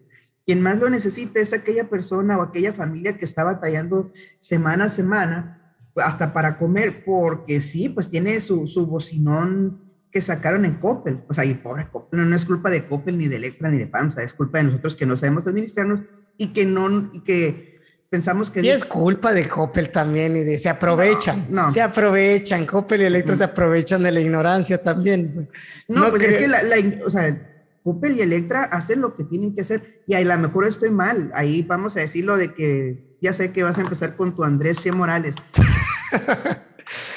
[0.44, 4.88] Quien más lo necesita es aquella persona o aquella familia que está batallando semana a
[4.88, 9.83] semana, hasta para comer, porque sí, pues tiene su, su bocinón
[10.14, 11.24] que sacaron en Coppel.
[11.28, 13.88] O sea, y pobre Coppel, no, es culpa de Coppel, ni de Electra, ni de
[13.88, 16.02] PAMSA, es culpa de nosotros que no sabemos administrarnos
[16.38, 18.60] y que no, y que pensamos que...
[18.60, 23.04] Sí, es culpa de Coppel también y de se aprovechan, no, se aprovechan, Coppel y
[23.06, 25.50] Electra se aprovechan de la ignorancia también.
[25.88, 26.60] No, pues es que la,
[27.04, 27.36] o sea,
[27.82, 31.32] Coppel y Electra hacen lo que tienen que hacer y a lo mejor estoy mal,
[31.34, 34.78] ahí vamos a decirlo de que ya sé que vas a empezar con tu Andrés
[34.80, 34.92] C.
[34.92, 35.34] Morales.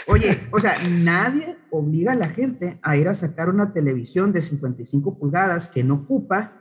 [0.08, 4.42] Oye, o sea, nadie obliga a la gente a ir a sacar una televisión de
[4.42, 6.54] 55 pulgadas que no ocupa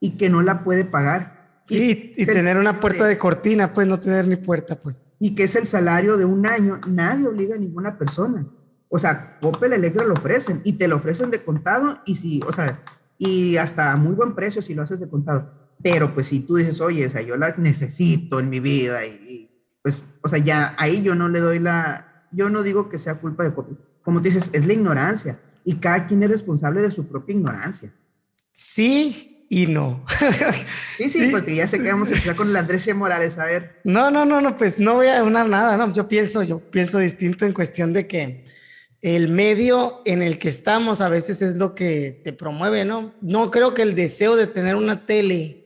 [0.00, 1.62] y que no la puede pagar.
[1.66, 5.06] Sí, y, tener una puerta de cortina, pues no tener ni puerta, pues.
[5.18, 6.80] Y que es el salario de un año.
[6.86, 8.46] Nadie obliga a ninguna persona.
[8.88, 12.52] O sea, Opel Electra lo ofrecen y te lo ofrecen de contado y si, o
[12.52, 12.82] sea,
[13.18, 15.50] y hasta a muy buen precio si lo haces de contado.
[15.82, 19.50] Pero pues si tú dices, oye, o sea, yo la necesito en mi vida y
[19.82, 23.20] pues, o sea, ya ahí yo no le doy la, yo no digo que sea
[23.20, 23.52] culpa de
[24.02, 25.40] Como dices, es la ignorancia.
[25.64, 27.92] y cada quien es responsable de su propia ignorancia.
[28.52, 30.04] Sí y no.
[30.96, 33.80] sí, sí, porque ya sé que vamos a empezar con el Andrés Morales, a ver.
[33.84, 36.98] No, no, no, no, pues no voy a unar nada, no, yo pienso, yo pienso
[36.98, 38.44] distinto en cuestión de que
[39.00, 43.14] el medio en el que estamos a veces es lo que te promueve, ¿no?
[43.20, 45.64] No creo que el deseo de tener una tele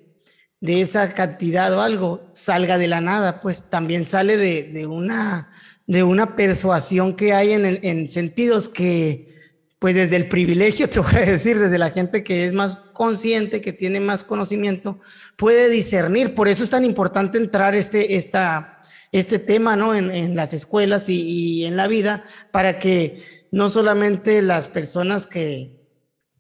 [0.60, 5.50] de esa cantidad o algo salga de la nada, pues también sale de, una,
[5.88, 9.34] de una persuasión que hay en, en sentidos que,
[9.78, 13.60] pues desde el privilegio, te voy a decir, desde la gente que es más consciente,
[13.60, 15.00] que tiene más conocimiento,
[15.36, 16.34] puede discernir.
[16.34, 18.80] Por eso es tan importante entrar este, esta,
[19.12, 19.94] este tema ¿no?
[19.94, 22.22] en, las escuelas y, y, en la vida,
[22.52, 25.88] para que no solamente las personas que,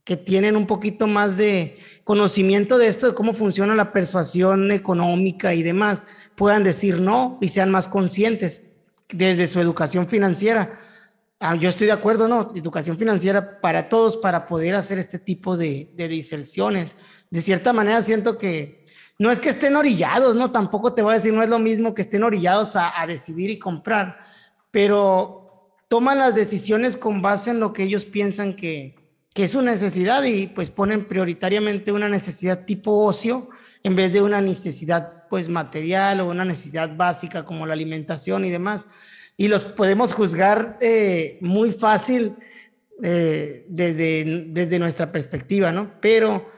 [0.04, 5.54] que tienen un poquito más de conocimiento de esto, de cómo funciona la persuasión económica
[5.54, 6.02] y demás,
[6.34, 8.68] puedan decir no y sean más conscientes
[9.08, 10.78] desde su educación financiera.
[11.40, 12.48] Ah, yo estoy de acuerdo, ¿no?
[12.54, 16.96] Educación financiera para todos, para poder hacer este tipo de, de diserciones.
[17.30, 18.84] De cierta manera siento que
[19.18, 20.52] no es que estén orillados, ¿no?
[20.52, 23.58] Tampoco te voy a decir, no es lo mismo que estén orillados a, decidir y
[23.58, 24.18] comprar,
[24.70, 28.94] pero toman las decisiones con base en lo que ellos piensan que,
[29.34, 33.48] que es su necesidad y pues ponen prioritariamente una necesidad tipo ocio
[33.82, 38.50] en vez de una necesidad pues material o una necesidad básica como la alimentación y
[38.50, 38.86] demás.
[39.36, 42.34] Y los podemos juzgar eh, muy fácil
[43.02, 46.00] eh, desde, desde nuestra perspectiva, ¿no?
[46.00, 46.48] Pero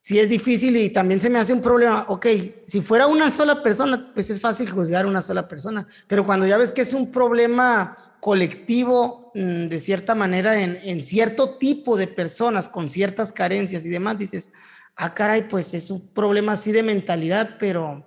[0.00, 2.06] si es difícil y también se me hace un problema.
[2.08, 2.26] Ok,
[2.66, 6.58] si fuera una sola persona, pues es fácil juzgar una sola persona, pero cuando ya
[6.58, 12.08] ves que es un problema colectivo, mm, de cierta manera, en, en cierto tipo de
[12.08, 14.52] personas con ciertas carencias y demás, dices,
[15.04, 18.06] ah, caray, pues es un problema así de mentalidad, pero,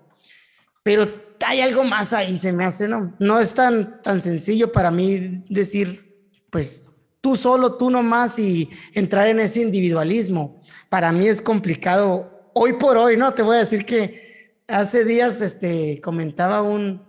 [0.84, 1.08] pero
[1.46, 3.16] hay algo más ahí, se me hace, ¿no?
[3.20, 9.28] No es tan, tan sencillo para mí decir, pues tú solo, tú nomás y entrar
[9.28, 13.34] en ese individualismo para mí es complicado hoy por hoy, ¿no?
[13.34, 17.04] Te voy a decir que hace días este, comentaba un,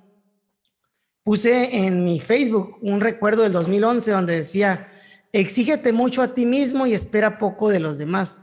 [1.22, 4.88] puse en mi Facebook un recuerdo del 2011 donde decía,
[5.33, 8.38] exígete mucho a ti mismo y espera poco de los demás.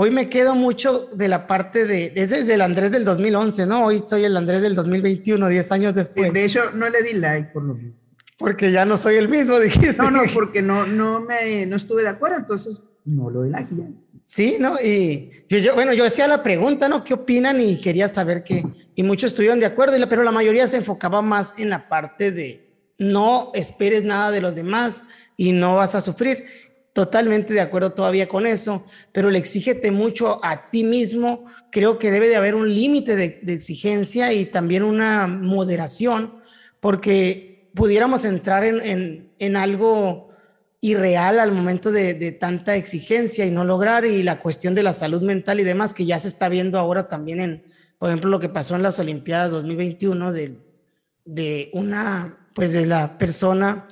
[0.00, 3.86] Hoy me quedo mucho de la parte de, es el Andrés del 2011, ¿no?
[3.86, 6.32] Hoy soy el Andrés del 2021, 10 años después.
[6.32, 7.94] De hecho, no le di like por lo mismo.
[8.38, 9.96] Porque ya no soy el mismo, dijiste.
[9.96, 13.74] No, no, porque no, no, me, no estuve de acuerdo, entonces no lo doy like
[13.74, 13.88] ya.
[14.24, 14.76] Sí, ¿no?
[14.80, 17.02] Y yo, bueno, yo hacía la pregunta, ¿no?
[17.02, 17.60] ¿Qué opinan?
[17.60, 18.62] Y quería saber qué.
[18.94, 22.68] Y muchos estuvieron de acuerdo, pero la mayoría se enfocaba más en la parte de
[22.98, 25.02] no esperes nada de los demás
[25.36, 26.44] y no vas a sufrir.
[26.92, 31.44] Totalmente de acuerdo todavía con eso, pero le exígete mucho a ti mismo.
[31.70, 36.34] Creo que debe de haber un límite de, de exigencia y también una moderación,
[36.80, 37.48] porque
[37.78, 40.30] pudiéramos entrar en, en, algo
[40.80, 45.22] irreal al momento de, tanta exigencia y no lograr, y la cuestión de la salud
[45.22, 47.64] mental y demás, que ya se está viendo ahora también en,
[47.98, 50.58] por ejemplo, lo que pasó en las Olimpiadas 2021 de,
[51.24, 53.86] de una, pues de la persona,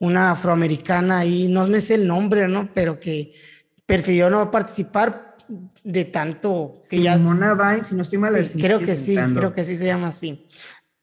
[0.00, 2.70] una afroamericana, y no me sé el nombre, ¿no?
[2.72, 3.32] Pero que
[3.86, 5.36] prefirió no participar
[5.84, 7.18] de tanto que ya...
[7.18, 8.34] Mona si no estoy mal.
[8.58, 10.46] creo que sí, creo que sí se llama así.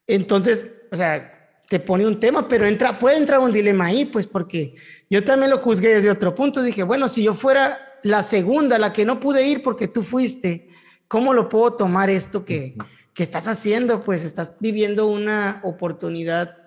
[0.06, 1.32] Entonces, o sea,
[1.68, 4.72] te pone un tema, pero entra, puede entrar un dilema ahí, pues porque
[5.10, 6.62] yo también lo juzgué desde otro punto.
[6.62, 10.70] Dije, bueno, si yo fuera la segunda, la que no pude ir porque tú fuiste,
[11.06, 12.74] ¿cómo lo puedo tomar esto que,
[13.14, 14.02] que estás haciendo?
[14.02, 16.57] Pues estás viviendo una oportunidad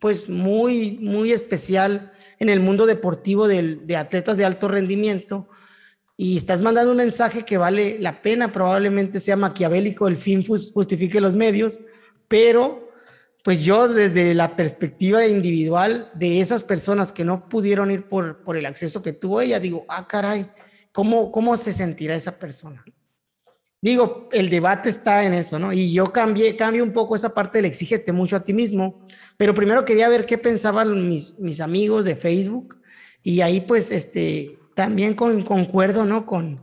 [0.00, 5.48] pues muy, muy especial en el mundo deportivo de, atletas de alto rendimiento
[6.16, 11.20] y estás mandando un mensaje que vale la pena, probablemente sea maquiavélico, el fin justifique
[11.20, 11.80] los medios,
[12.28, 12.90] pero
[13.44, 18.56] pues yo desde la perspectiva individual de esas personas que no pudieron ir por, por
[18.56, 20.46] el acceso que tuvo ella, digo, ah, caray,
[20.90, 22.84] ¿cómo, ¿cómo se sentirá esa persona?
[23.80, 25.72] Digo, el debate está en eso, ¿no?
[25.72, 29.54] Y yo cambié, cambio un poco esa parte del exígete mucho a ti mismo, pero
[29.54, 32.80] primero quería ver qué pensaban mis, amigos de Facebook
[33.22, 36.26] y ahí pues este, también con, concuerdo, ¿no?
[36.26, 36.60] Con,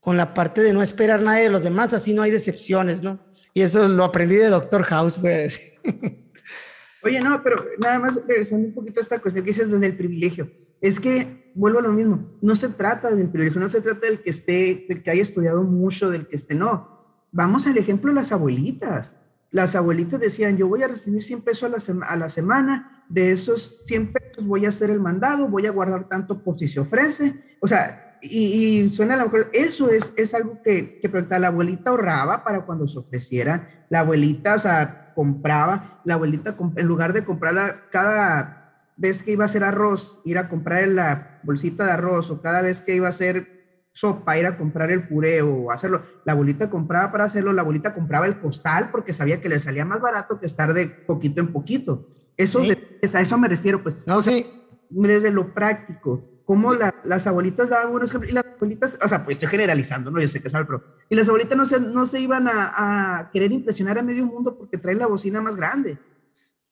[0.00, 3.20] con la parte de no esperar nada de los demás, así no hay decepciones, ¿no?
[3.52, 5.78] Y eso lo aprendí de Doctor House, pues.
[7.02, 9.96] Oye, no, pero nada más regresando un poquito a esta cuestión que dices desde el
[9.96, 10.50] privilegio.
[10.80, 14.20] Es que vuelvo a lo mismo, no se trata del privilegio, no se trata del
[14.20, 16.96] que esté, del que haya estudiado mucho, del que esté, no.
[17.32, 19.14] Vamos al ejemplo de las abuelitas.
[19.50, 23.86] Las abuelitas decían, yo voy a recibir 100 pesos a la, a semana, de esos
[23.86, 27.42] 100 pesos voy a hacer el mandado, voy a guardar tanto por si se ofrece.
[27.60, 32.66] O sea, y, suena la eso es, es algo que, que la abuelita ahorraba para
[32.66, 38.65] cuando se ofreciera, la abuelita, o sea, compraba, la abuelita en lugar de comprarla cada
[38.96, 42.62] vez que iba a hacer arroz, ir a comprar la bolsita de arroz, o cada
[42.62, 43.56] vez que iba a hacer
[43.92, 47.94] sopa, ir a comprar el puré o hacerlo, la abuelita compraba para hacerlo, la abuelita
[47.94, 51.52] compraba el costal porque sabía que le salía más barato que estar de poquito en
[51.52, 52.06] poquito.
[52.36, 53.96] Eso, a eso me refiero, pues.
[54.04, 54.46] No, sí.
[54.90, 59.36] Desde lo práctico, cómo las abuelitas daban buenos ejemplos, y las abuelitas, o sea, pues
[59.36, 60.20] estoy generalizando, ¿no?
[60.20, 63.30] Yo sé que sabe, pero, y las abuelitas no se, no se iban a, a
[63.30, 65.98] querer impresionar a medio mundo porque traen la bocina más grande.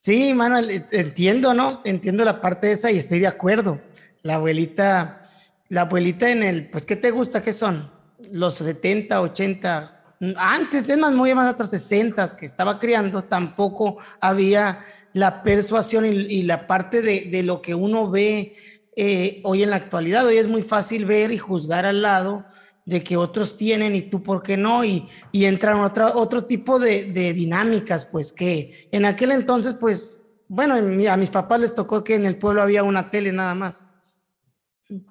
[0.04, 1.80] Sí, Manuel, entiendo, ¿no?
[1.82, 3.80] Entiendo la parte esa y estoy de acuerdo.
[4.20, 5.22] La abuelita,
[5.70, 7.40] la abuelita en el, pues, ¿qué te gusta?
[7.40, 7.90] ¿Qué son?
[8.30, 10.04] Los 70, 80,
[10.36, 14.80] antes, es más, muy más atrás, 60 que estaba criando, tampoco había
[15.14, 18.56] la persuasión y, la parte de, de, lo que uno ve
[18.96, 20.26] eh, hoy en la actualidad.
[20.26, 22.44] Hoy es muy fácil ver y juzgar al lado
[22.84, 26.78] de que otros tienen y tú por qué no, y, y entran otra, otro tipo
[26.78, 32.04] de, de, dinámicas, pues que en aquel entonces, pues, bueno, a mis papás les tocó
[32.04, 33.84] que en el pueblo había una tele nada más.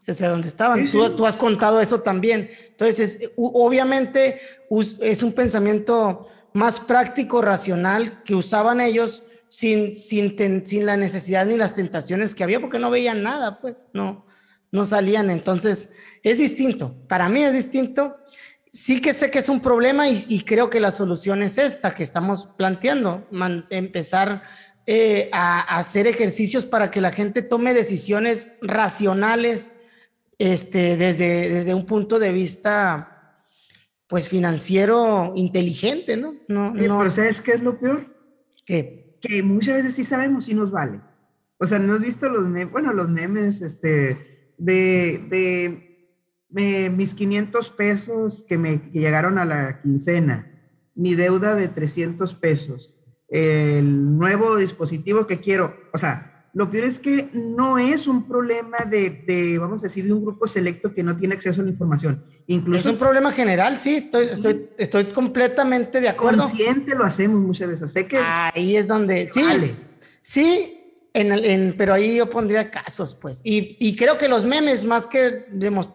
[0.05, 0.89] Sea, donde estaban.
[0.89, 2.47] Tú, tú, has contado eso también.
[2.69, 4.39] Entonces, obviamente
[5.01, 11.57] es un pensamiento más práctico, racional, que usaban ellos sin, sin, sin la necesidad ni
[11.57, 14.25] las tentaciones que había, porque no veían nada, pues, no,
[14.71, 15.31] no salían.
[15.31, 15.89] Entonces,
[16.23, 16.95] es distinto.
[17.07, 18.17] Para mí es distinto.
[18.71, 22.01] Sí que sé que es un problema y, creo que la solución es esta que
[22.01, 23.27] estamos planteando,
[23.69, 24.41] empezar
[24.87, 29.75] eh, a, hacer ejercicios para que la gente tome decisiones racionales
[30.39, 33.09] este, desde, desde un punto de vista
[34.07, 36.35] pues financiero inteligente, ¿no?
[36.47, 38.11] no, no pero ¿sabes qué es lo peor?
[38.65, 40.99] Que muchas veces sí sabemos si nos vale.
[41.59, 42.71] O sea, ¿no has visto los memes?
[42.71, 45.92] Bueno, los memes este, de, de
[46.53, 50.51] mis 500 pesos que me llegaron a la quincena,
[50.95, 52.95] mi deuda de 300 pesos,
[53.29, 58.77] el nuevo dispositivo que quiero, o sea, lo peor es que no es un problema
[58.87, 62.23] de, vamos a decir, de un grupo selecto que no tiene acceso a la información.
[62.45, 66.43] Incluso, es un problema general, sí, estoy, estoy, estoy completamente de acuerdo.
[66.43, 67.91] Consciente lo hacemos muchas veces.
[67.91, 69.41] Sé que Ahí es donde, sí,
[70.21, 70.82] sí,
[71.13, 73.41] en, pero ahí yo pondría casos, pues.
[73.43, 75.45] Y, creo que los memes, más que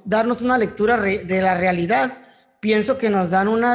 [0.04, 2.18] darnos una lectura de la realidad,
[2.61, 3.74] pienso que nos dan una,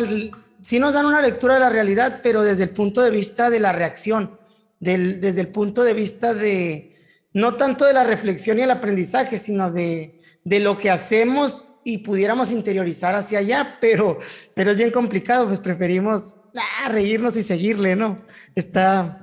[0.61, 3.59] sí nos dan una lectura de la realidad, pero desde el punto de vista de
[3.59, 4.37] la reacción,
[4.79, 6.97] desde el punto de vista de,
[7.33, 11.99] no tanto de la reflexión y el aprendizaje, sino de, de lo que hacemos y
[11.99, 14.17] pudiéramos interiorizar hacia allá, pero,
[14.55, 18.23] pero es bien complicado, pues preferimos ah, reírnos y seguirle, ¿no?
[18.55, 19.22] Está,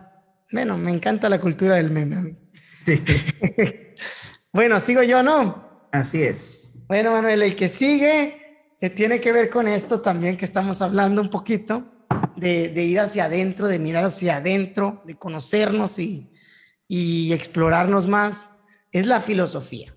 [0.52, 2.34] bueno, me encanta la cultura del meme.
[2.84, 3.02] Sí.
[4.52, 5.88] bueno, sigo yo, ¿no?
[5.92, 6.70] Así es.
[6.88, 8.40] Bueno, Manuel, el que sigue
[8.80, 11.84] se tiene que ver con esto también que estamos hablando un poquito,
[12.36, 16.32] de, ir hacia adentro, de mirar hacia adentro, de conocernos y,
[16.88, 18.48] y explorarnos más,
[18.90, 19.94] es la filosofía.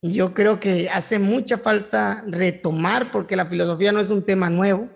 [0.00, 4.88] Yo creo que hace mucha falta retomar, porque la filosofía no es un tema nuevo,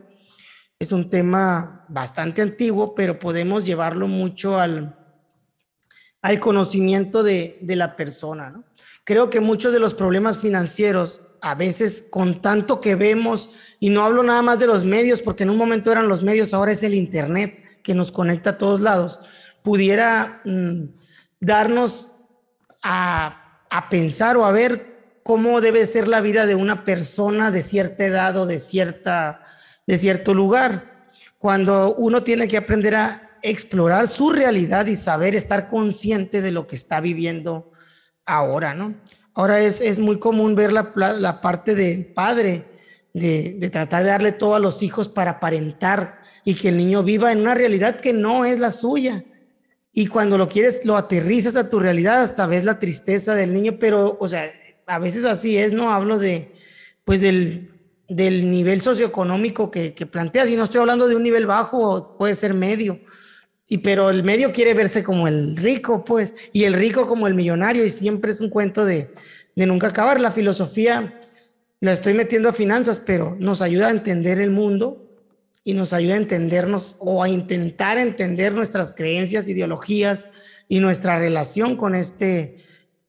[0.78, 4.95] es un tema bastante antiguo, pero podemos llevarlo mucho al,
[6.26, 8.60] al conocimiento de, la persona.
[9.04, 14.02] Creo que muchos de los problemas financieros, a veces con tanto que vemos, y no
[14.02, 16.82] hablo nada más de los medios, porque en un momento eran los medios, ahora es
[16.82, 19.20] el Internet que nos conecta a todos lados,
[19.62, 20.86] pudiera mm,
[21.38, 22.16] darnos
[22.82, 27.62] a, a pensar o a ver cómo debe ser la vida de una persona de
[27.62, 29.42] cierta edad o de cierta
[29.86, 35.68] de cierto lugar, cuando uno tiene que aprender a explorar su realidad y saber estar
[35.68, 37.70] consciente de lo que está viviendo
[38.24, 38.94] ahora, ¿no?
[39.34, 42.64] Ahora es, es muy común ver la, la, parte del padre,
[43.12, 47.02] de, de, tratar de darle todo a los hijos para aparentar y que el niño
[47.02, 49.24] viva en una realidad que no es la suya.
[49.92, 53.78] Y cuando lo quieres, lo aterrizas a tu realidad, hasta ves la tristeza del niño,
[53.78, 54.50] pero, o sea,
[54.86, 55.90] a veces así es, ¿no?
[55.90, 56.52] Hablo de,
[57.04, 57.70] pues del,
[58.08, 62.54] del nivel socioeconómico que, planteas, y no estoy hablando de un nivel bajo, puede ser
[62.54, 63.00] medio,
[63.68, 67.34] y pero el medio quiere verse como el rico, pues, y el rico como el
[67.34, 69.10] millonario, y siempre es un cuento de,
[69.56, 70.20] de nunca acabar.
[70.20, 71.18] La filosofía
[71.80, 75.02] la estoy metiendo a finanzas, pero nos ayuda a entender el mundo
[75.64, 80.28] y nos ayuda a entendernos o a intentar entender nuestras creencias, ideologías
[80.68, 82.58] y nuestra relación con este,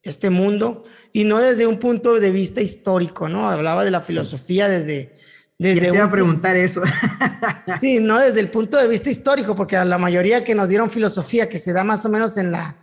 [0.02, 0.82] este mundo
[1.12, 3.48] y no desde un punto de vista histórico, ¿no?
[3.48, 5.12] Hablaba de la filosofía desde...
[5.58, 6.82] desde te iba a preguntar eso.
[7.80, 10.90] sí, no desde el punto de vista histórico, porque a la mayoría que nos dieron
[10.90, 12.78] filosofía, que se da más o menos en la,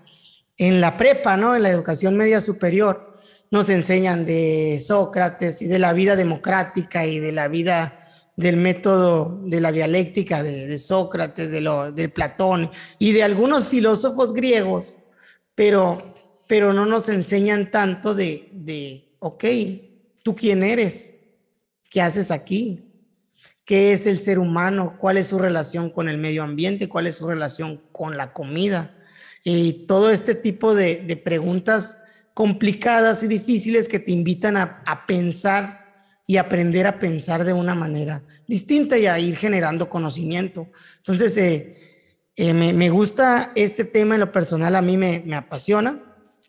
[0.58, 1.56] en la prepa, ¿no?
[1.56, 3.18] En la educación media superior,
[3.50, 7.98] nos enseñan de Sócrates y de la vida democrática y de la vida
[8.36, 12.70] del método de la dialéctica de, de Sócrates, de, lo, de Platón
[13.00, 14.98] y de algunos filósofos griegos,
[15.56, 16.16] pero
[16.48, 19.46] pero no nos enseñan tanto de, de, ok,
[20.24, 21.15] ¿tú quién eres?
[21.96, 22.84] ¿Qué haces aquí?
[23.64, 24.98] ¿Qué es el ser humano?
[25.00, 26.90] ¿Cuál es su relación con el medio ambiente?
[26.90, 28.94] ¿Cuál es su relación con la comida?
[29.46, 35.94] Y todo este tipo de, preguntas complicadas y difíciles que te invitan a, pensar
[36.28, 40.68] y aprender a pensar de una manera distinta y a ir generando conocimiento.
[40.98, 41.78] Entonces, eh,
[42.36, 46.04] eh, me, gusta este tema en lo personal, a mí me apasiona,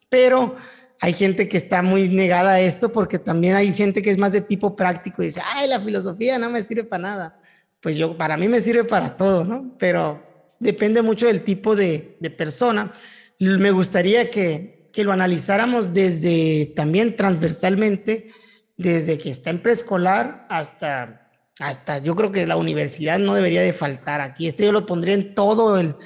[0.08, 0.56] pero
[1.00, 4.32] hay gente que está muy negada a esto porque también hay gente que es más
[4.32, 7.40] de tipo práctico y dice, ay, la filosofía no me sirve para nada.
[7.80, 9.74] Pues yo, para mí me sirve para todo, ¿no?
[9.78, 10.22] Pero
[10.58, 12.92] depende mucho del tipo de, persona.
[13.38, 18.28] Me gustaría que, que lo analizáramos desde también transversalmente,
[18.76, 21.22] desde que está en preescolar hasta
[21.58, 24.46] hasta yo creo que la universidad no debería de faltar aquí.
[24.46, 25.96] Este yo lo pondría en todo el,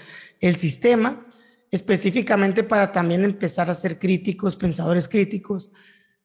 [0.41, 1.25] el sistema,
[1.71, 5.71] específicamente para también empezar a ser críticos, pensadores críticos.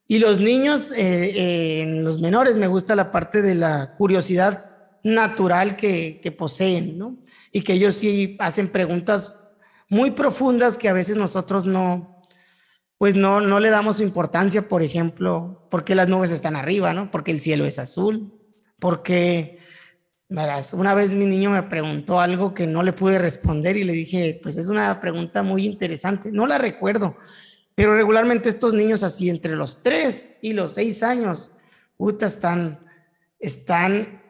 [0.07, 4.71] Y los niños, eh, eh, los menores, me gusta la parte de la curiosidad
[5.03, 7.17] natural que, que poseen, ¿no?
[7.51, 9.45] Y que ellos sí hacen preguntas
[9.89, 12.21] muy profundas que a veces nosotros no,
[12.97, 17.11] pues no, no le damos importancia, por ejemplo, por qué las nubes están arriba, ¿no?
[17.11, 18.33] Porque el cielo es azul,
[18.79, 19.59] porque,
[20.29, 23.93] verás, una vez mi niño me preguntó algo que no le pude responder y le
[23.93, 27.15] dije, pues es una pregunta muy interesante, no la recuerdo,
[27.75, 31.51] pero regularmente estos niños así entre los 3 y los 6 años,
[32.21, 32.79] están,
[33.39, 34.21] están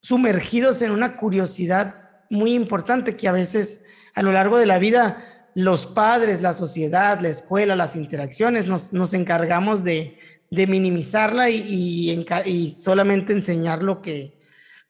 [0.00, 5.22] sumergidos en una curiosidad muy importante que a veces a lo largo de la vida
[5.54, 10.18] los padres, la sociedad, la escuela, las interacciones, nos, nos encargamos de,
[10.50, 14.37] de minimizarla y, y, solamente enseñar lo que,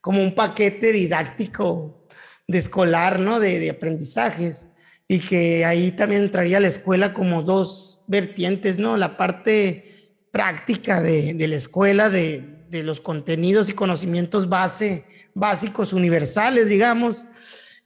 [0.01, 2.07] como un paquete didáctico
[2.47, 3.39] de escolar, ¿no?
[3.39, 4.69] De, aprendizajes.
[5.07, 8.97] Y que ahí también entraría la escuela como dos vertientes, ¿no?
[8.97, 16.69] La parte práctica de, la escuela, de, de, los contenidos y conocimientos base, básicos, universales,
[16.69, 17.25] digamos,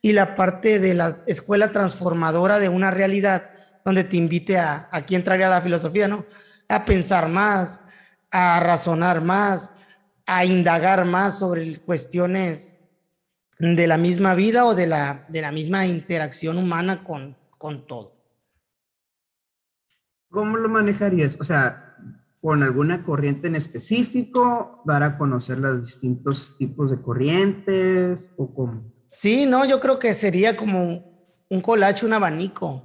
[0.01, 3.51] y la parte de la escuela transformadora de una realidad
[3.86, 6.26] donde te invite a, aquí entraría la filosofía, ¿no?
[6.68, 7.84] a pensar más,
[8.32, 9.76] a razonar más,
[10.26, 12.80] a indagar más sobre cuestiones
[13.59, 18.13] de la misma vida o de la, de la misma interacción humana con, con todo.
[20.30, 21.38] ¿Cómo lo manejarías?
[21.39, 21.95] O sea,
[22.41, 28.91] con alguna corriente en específico, dar a conocer los distintos tipos de corrientes o cómo?
[29.07, 31.05] Sí, no, yo creo que sería como
[31.49, 32.84] un collage, un abanico,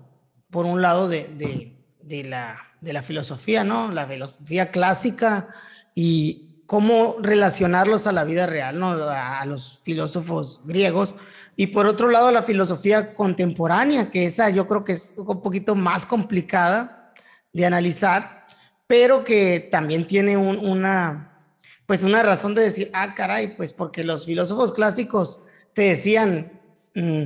[0.50, 3.90] por un lado de, de, de la de la filosofía, ¿no?
[3.90, 5.48] La filosofía clásica
[5.94, 8.90] y cómo relacionarlos a la vida real, ¿no?
[8.90, 11.14] A los filósofos griegos.
[11.56, 15.74] Y por otro lado, la filosofía contemporánea, que esa yo creo que es un poquito
[15.74, 17.14] más complicada
[17.54, 18.46] de analizar,
[18.86, 21.40] pero que también tiene un, una,
[21.86, 26.60] pues una razón de decir, ah, caray, pues porque los filósofos clásicos te decían,
[26.94, 27.24] mmm,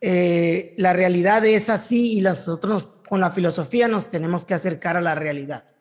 [0.00, 5.00] eh, la realidad es así y nosotros con la filosofía nos tenemos que acercar a
[5.00, 5.71] la realidad.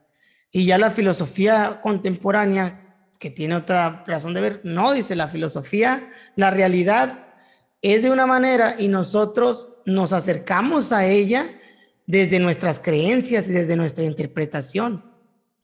[0.52, 6.10] Y ya la filosofía contemporánea, que tiene otra razón de ver, no dice la filosofía,
[6.36, 7.28] la realidad
[7.82, 11.48] es de una manera y nosotros nos acercamos a ella
[12.06, 15.06] desde nuestras creencias y desde nuestra interpretación,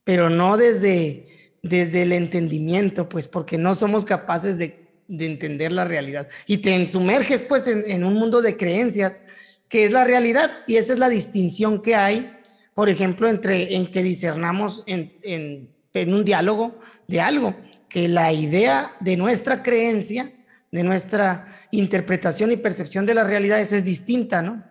[0.04, 1.26] pero no desde,
[1.62, 6.28] desde el entendimiento, pues porque no somos capaces de de entender la realidad.
[6.46, 9.22] Y te sumerges pues en, en, un mundo de creencias
[9.70, 12.37] que es la realidad y esa es la distinción que hay,
[12.78, 17.56] por ejemplo, entre en que discernamos en, en, un diálogo de algo,
[17.90, 20.32] que la idea de nuestra creencia,
[20.72, 24.64] de nuestra interpretación y percepción de las realidades es distinta, ¿no?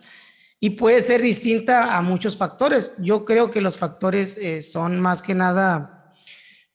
[0.61, 2.93] Y puede ser distinta a muchos factores.
[2.99, 6.15] Yo creo que los factores eh, son más que nada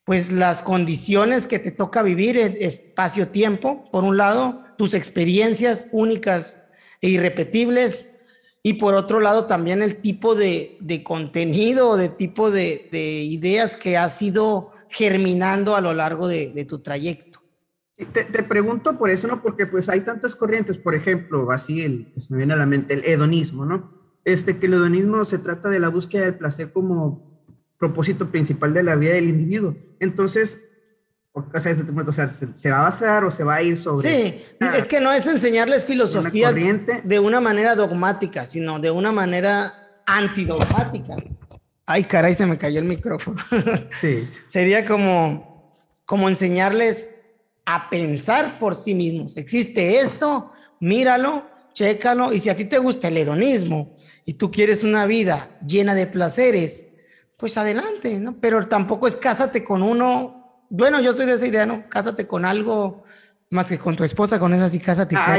[0.04, 6.68] pues las condiciones que te toca vivir, espacio-tiempo, por un lado, tus experiencias únicas
[7.00, 8.11] e irrepetibles,
[8.64, 13.76] y por otro lado también el tipo de, de contenido, de tipo de, de, ideas
[13.76, 17.40] que has ido germinando a lo largo de, de tu trayecto.
[17.96, 19.42] Te, te, pregunto por eso, ¿no?
[19.42, 22.96] Porque pues hay tantas corrientes, por ejemplo, así el, se me viene a la mente
[22.96, 23.92] el hedonismo, ¿no?
[24.26, 27.32] Este, que el hedonismo se trata de la búsqueda del placer como
[27.80, 29.76] propósito principal de la vida del individuo.
[30.00, 30.60] Entonces,
[31.34, 31.76] o sea,
[32.08, 34.10] o sea ¿se, ¿se, va a basar o se va a ir sobre...
[34.10, 38.92] Sí, una, es que no es enseñarles filosofía una de una manera dogmática, sino de
[38.92, 39.74] una manera
[40.06, 41.16] antidogmática.
[41.86, 43.42] Ay, caray, se me cayó el micrófono.
[44.00, 44.28] Sí.
[44.48, 47.22] Sería como, como enseñarles
[47.66, 49.38] a pensar por sí mismos.
[49.38, 54.84] Existe esto, míralo, chécalo, y si a ti te gusta el hedonismo y tú quieres
[54.84, 56.90] una vida llena de placeres,
[57.38, 58.40] pues adelante, ¿no?
[58.40, 60.41] Pero tampoco es cásate con uno.
[60.74, 61.84] Bueno, yo soy de esa idea, ¿no?
[61.90, 63.04] Cásate con algo
[63.50, 65.18] más que con tu esposa, con esa sí, cásate.
[65.18, 65.36] Ah,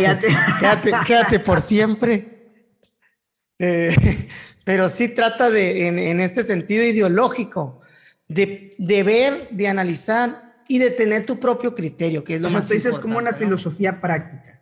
[0.60, 2.68] quédate, quédate, por siempre.
[3.58, 3.96] Eh,
[4.64, 7.80] pero sí trata de, en, este sentido ideológico,
[8.28, 12.70] de, de, ver, de analizar y de tener tu propio criterio, que es lo más
[12.70, 12.96] importante.
[12.96, 14.60] es como una filosofía práctica.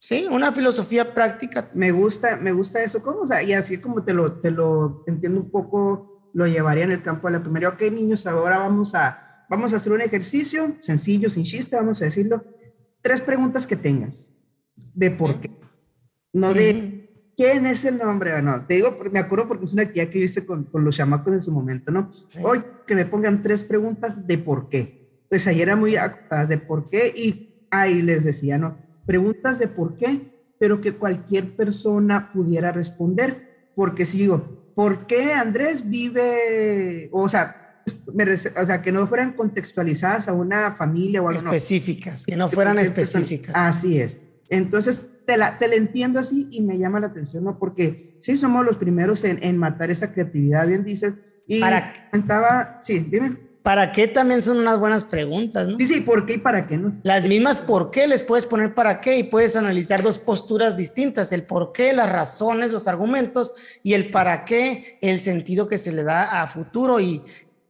[0.00, 1.70] Sí, una filosofía práctica.
[1.74, 3.04] Me gusta, me gusta eso.
[3.04, 3.20] ¿Cómo?
[3.20, 6.90] O sea, y así como te lo, te lo entiendo un poco, lo llevaría en
[6.90, 7.68] el campo de la primaria.
[7.68, 12.06] Ok, niños, ahora vamos a, vamos a hacer un ejercicio sencillo, sin chiste, vamos a
[12.06, 12.44] decirlo.
[13.02, 14.28] Tres preguntas que tengas
[14.94, 15.50] de por qué.
[16.32, 18.40] No de quién es el nombre.
[18.42, 21.32] No, te digo, me acuerdo porque es una actividad que hice con, con los chamacos
[21.32, 22.10] en su momento, ¿no?
[22.42, 25.24] Hoy que me pongan tres preguntas de por qué.
[25.28, 25.96] Pues ahí era muy
[26.48, 28.88] de por qué y ahí les decía, ¿no?
[29.08, 33.70] preguntas de por qué, pero que cualquier persona pudiera responder.
[33.74, 37.57] Porque si digo, ¿por qué Andrés vive, o sea,
[37.92, 41.40] o sea, que no fueran contextualizadas a una familia o algo.
[41.40, 43.54] Específicas, que no fueran específicas.
[43.56, 44.16] Así es.
[44.48, 47.58] Entonces, te la, te la entiendo así y me llama la atención, ¿no?
[47.58, 51.14] Porque sí somos los primeros en, en matar esa creatividad, bien dices.
[51.46, 51.92] Y Para...
[52.10, 53.48] comentaba, sí, dime.
[53.68, 55.76] ¿Para qué también son unas buenas preguntas, ¿no?
[55.76, 56.98] Sí, sí, ¿por qué y para qué, no?
[57.02, 61.32] Las mismas por qué les puedes poner para qué y puedes analizar dos posturas distintas,
[61.32, 65.92] el por qué, las razones, los argumentos y el para qué, el sentido que se
[65.92, 67.22] le da a futuro y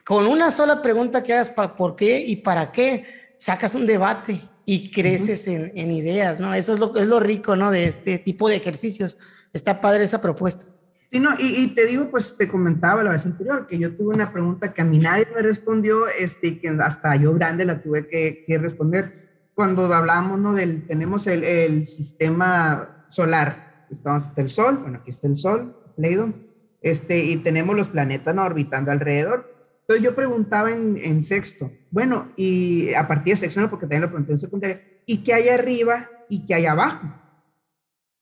[0.09, 3.05] con una sola pregunta que hagas por qué y para qué,
[3.37, 6.55] sacas un debate y creces en, en, ideas, ¿no?
[6.55, 7.71] Eso es lo, es lo rico, ¿no?
[7.71, 9.19] De este tipo de ejercicios.
[9.53, 10.73] Está padre esa propuesta.
[11.11, 14.33] Sí, no, y, te digo, pues te comentaba la vez anterior que yo tuve una
[14.33, 18.45] pregunta que a mí nadie me respondió, este, que hasta yo grande la tuve que,
[18.47, 19.51] que responder.
[19.53, 20.55] Cuando hablamos, ¿no?
[20.55, 25.77] Del, tenemos el, el sistema solar, estamos hasta el Sol, bueno, aquí está el Sol,
[25.97, 26.33] Pleido,
[26.81, 28.47] este, y tenemos los planetas ¿no?
[28.47, 29.58] orbitando alrededor.
[29.89, 33.71] Entonces yo preguntaba en, sexto, bueno, y a partir de sexto, ¿no?
[33.71, 37.09] porque también lo pregunté en secundaria, ¿y qué hay arriba y qué hay abajo?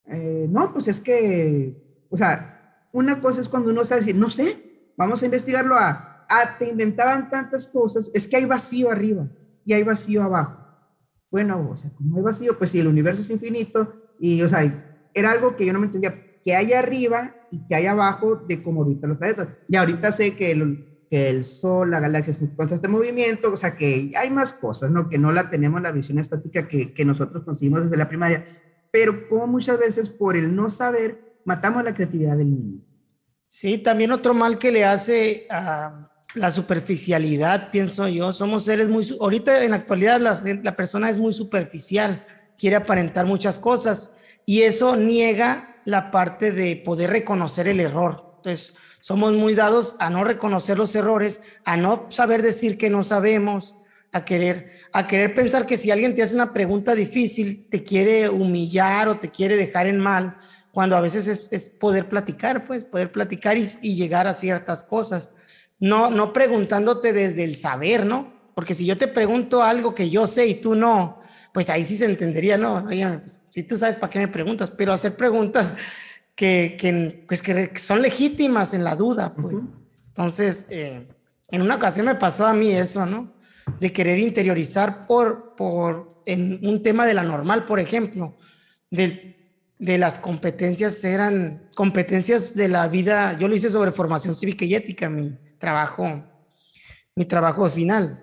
[0.04, 4.30] Eh, no, pues es que, o sea, una cosa es cuando uno sabe decir, no
[4.30, 9.26] sé, vamos a investigarlo a, a, te inventaban tantas cosas, es que hay vacío arriba
[9.64, 10.64] y hay vacío abajo.
[11.32, 15.10] Bueno, o sea, como hay vacío, pues si el universo es infinito y, o sea,
[15.12, 16.14] era algo que yo no me entendía,
[16.44, 19.48] que hay arriba y que hay abajo de cómo ahorita los planetas.
[19.68, 20.54] Y ahorita sé que
[21.10, 24.90] que el Sol, la galaxia, se encuentra este movimiento, o sea, que hay más cosas,
[24.90, 25.08] ¿no?
[25.08, 28.46] Que no la tenemos la visión estática que, que nosotros conseguimos desde la primaria,
[28.90, 32.80] pero como muchas veces por el no saber matamos la creatividad del niño.
[33.48, 38.32] Sí, también otro mal que le hace a la superficialidad, pienso yo.
[38.32, 42.24] Somos seres muy, ahorita en la actualidad la, la persona es muy superficial,
[42.58, 48.34] quiere aparentar muchas cosas y eso niega la parte de poder reconocer el error.
[48.36, 48.74] Entonces,
[49.06, 53.76] somos muy dados a no reconocer los errores, a no saber decir que no sabemos,
[54.10, 58.28] a querer, a querer pensar que si alguien te hace una pregunta difícil, te quiere
[58.28, 60.36] humillar o te quiere dejar en mal
[60.72, 65.30] cuando a veces es, poder platicar, pues, poder platicar y, llegar a ciertas cosas.
[65.78, 68.34] No, no preguntándote desde el saber, ¿no?
[68.56, 71.20] Porque si yo te pregunto algo que yo sé y tú no,
[71.52, 72.84] pues ahí sí se entendería, ¿no?
[72.86, 75.76] Pues, si tú sabes para qué me preguntas, pero hacer preguntas
[76.36, 79.64] que, que, pues, que son legítimas en la duda, pues.
[80.08, 81.08] Entonces, eh,
[81.48, 83.34] en una ocasión me pasó a mí eso, ¿no?
[83.80, 88.36] De querer interiorizar por, por, en un tema de la normal, por ejemplo,
[88.90, 89.36] del
[89.78, 93.38] de las competencias eran competencias de la vida.
[93.38, 96.24] Yo lo hice sobre formación cívica y ética, mi trabajo,
[97.14, 98.22] mi trabajo final.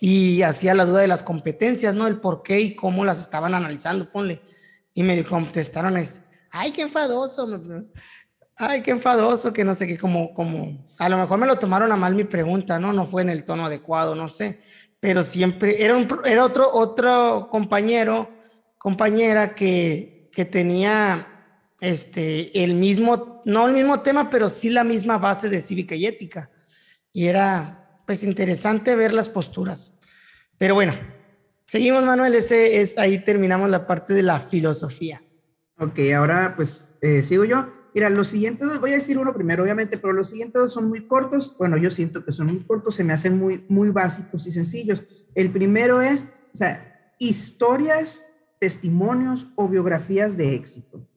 [0.00, 2.06] Y hacía la duda de las competencias, ¿no?
[2.06, 4.40] El por qué y cómo las estaban analizando, ponle.
[4.94, 7.46] Y me contestaron es, ay, qué enfadoso,
[8.56, 11.92] ay, qué enfadoso, que no sé qué, como, como, a lo mejor me lo tomaron
[11.92, 12.92] a mal mi pregunta, ¿no?
[12.92, 14.62] No fue en el tono adecuado, no sé.
[15.00, 18.28] Pero siempre, era, un, era otro, otro compañero,
[18.78, 21.26] compañera que que tenía
[21.80, 26.06] este, el mismo, no el mismo tema, pero sí la misma base de cívica y
[26.06, 26.50] ética.
[27.12, 29.94] Y era, pues, interesante ver las posturas.
[30.58, 30.94] Pero bueno,
[31.66, 35.22] seguimos, Manuel, ese es, ahí terminamos la parte de la filosofía.
[35.80, 37.66] Ok, ahora pues eh, sigo yo.
[37.94, 41.06] Mira, los siguientes voy a decir uno primero, obviamente, pero los siguientes dos son muy
[41.06, 41.56] cortos.
[41.58, 45.02] Bueno, yo siento que son muy cortos, se me hacen muy, muy básicos y sencillos.
[45.34, 48.26] El primero es, o sea, historias
[48.60, 51.08] testimonios o biografías de éxito.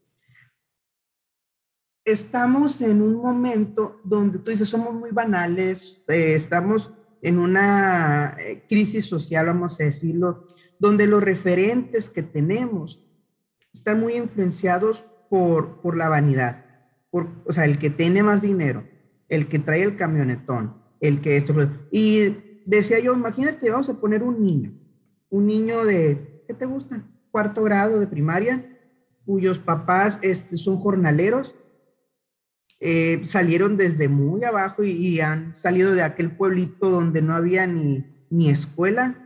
[2.05, 8.63] Estamos en un momento donde tú dices, somos muy banales, eh, estamos en una eh,
[8.67, 10.45] crisis social, vamos a decirlo,
[10.79, 13.02] donde los referentes que tenemos
[13.73, 16.65] están muy influenciados por, por la vanidad.
[17.09, 18.83] por, o sea, el que tiene más dinero,
[19.29, 21.53] el que trae el camionetón, el que esto.
[21.91, 24.73] Y decía yo, imagínate, vamos a poner un niño,
[25.29, 27.03] un niño de, ¿qué te gusta?
[27.31, 28.69] Cuarto grado de primaria,
[29.25, 31.55] cuyos papás este, son jornaleros,
[32.79, 38.05] eh, salieron desde muy abajo y, han salido de aquel pueblito donde no había ni,
[38.29, 39.22] ni escuela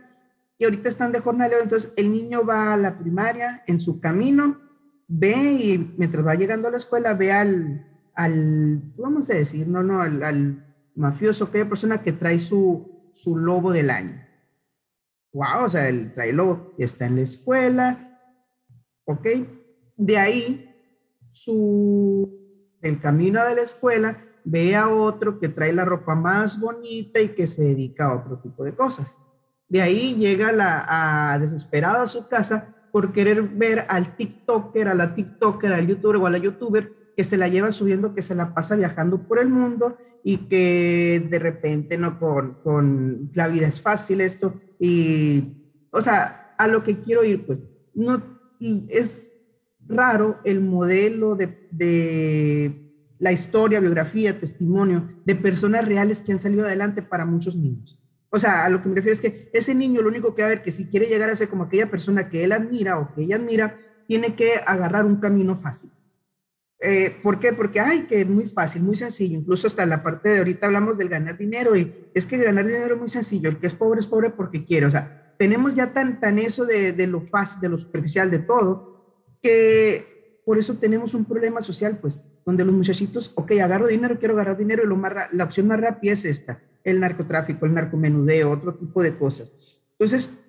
[0.58, 4.60] y ahorita están de jornalero, entonces el niño va a la primaria en su camino,
[5.06, 9.84] ve y mientras va llegando a la escuela ve al, al vamos a decir, no,
[9.84, 10.64] no, al,
[10.96, 14.20] mafioso, aquella persona que trae su, su lobo del año.
[15.32, 18.20] Wow, o sea, el trae lobo, está en la escuela,
[19.04, 19.26] ¿ok?
[19.96, 20.74] De ahí,
[21.30, 22.36] su
[23.00, 27.46] camino de la escuela, ve a otro que trae la ropa más bonita y que
[27.46, 29.14] se dedica a otro tipo de cosas.
[29.68, 35.14] De ahí llega la, a, a su casa por querer ver al TikToker, a la
[35.14, 38.54] TikToker, al YouTuber o a la YouTuber que se la lleva subiendo, que se la
[38.54, 43.80] pasa viajando por el mundo y que de repente no con, con la vida es
[43.80, 45.44] fácil esto y,
[45.90, 47.62] o sea, a lo que quiero ir, pues,
[47.94, 48.22] no
[48.88, 49.32] es
[49.86, 52.84] raro el modelo de,
[53.20, 58.00] la historia, biografía, testimonio de personas reales que han salido adelante para muchos niños.
[58.30, 60.48] O sea, a lo que me refiero es que ese niño lo único que va
[60.48, 63.14] a ver que si quiere llegar a ser como aquella persona que él admira o
[63.14, 65.90] que ella admira, tiene que agarrar un camino fácil.
[66.80, 67.52] Eh, ¿Por qué?
[67.52, 69.38] Porque, ay, que es muy fácil, muy sencillo.
[69.38, 72.94] Incluso hasta la parte de ahorita hablamos del ganar dinero y es que ganar dinero
[72.94, 73.48] es muy sencillo.
[73.48, 74.86] El que es pobre es pobre porque quiere.
[74.86, 78.38] O sea, tenemos ya tan, tan eso de, de lo fácil, de lo superficial, de
[78.40, 82.18] todo, que por eso tenemos un problema social, pues,
[82.48, 85.78] donde los muchachitos, ok, agarro dinero, quiero agarrar dinero, y lo más, la opción más
[85.78, 89.52] rápida es esta, el narcotráfico, el narcomenudeo, otro tipo de cosas.
[89.98, 90.48] Entonces,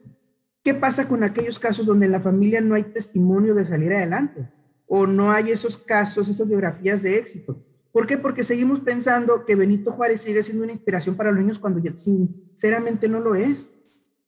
[0.63, 4.47] ¿qué pasa con aquellos casos donde en la familia no hay testimonio de salir adelante?
[4.87, 7.61] O no hay esos casos, esas biografías de éxito.
[7.91, 8.17] ¿Por qué?
[8.17, 13.09] Porque seguimos pensando que Benito Juárez sigue siendo una inspiración para los niños cuando sinceramente
[13.09, 13.67] no lo es.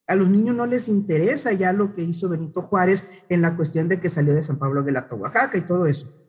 [0.07, 3.87] A los niños no les interesa ya lo que hizo Benito Juárez en la cuestión
[3.87, 6.20] de que salió de San Pablo de la Oaxaca y todo eso.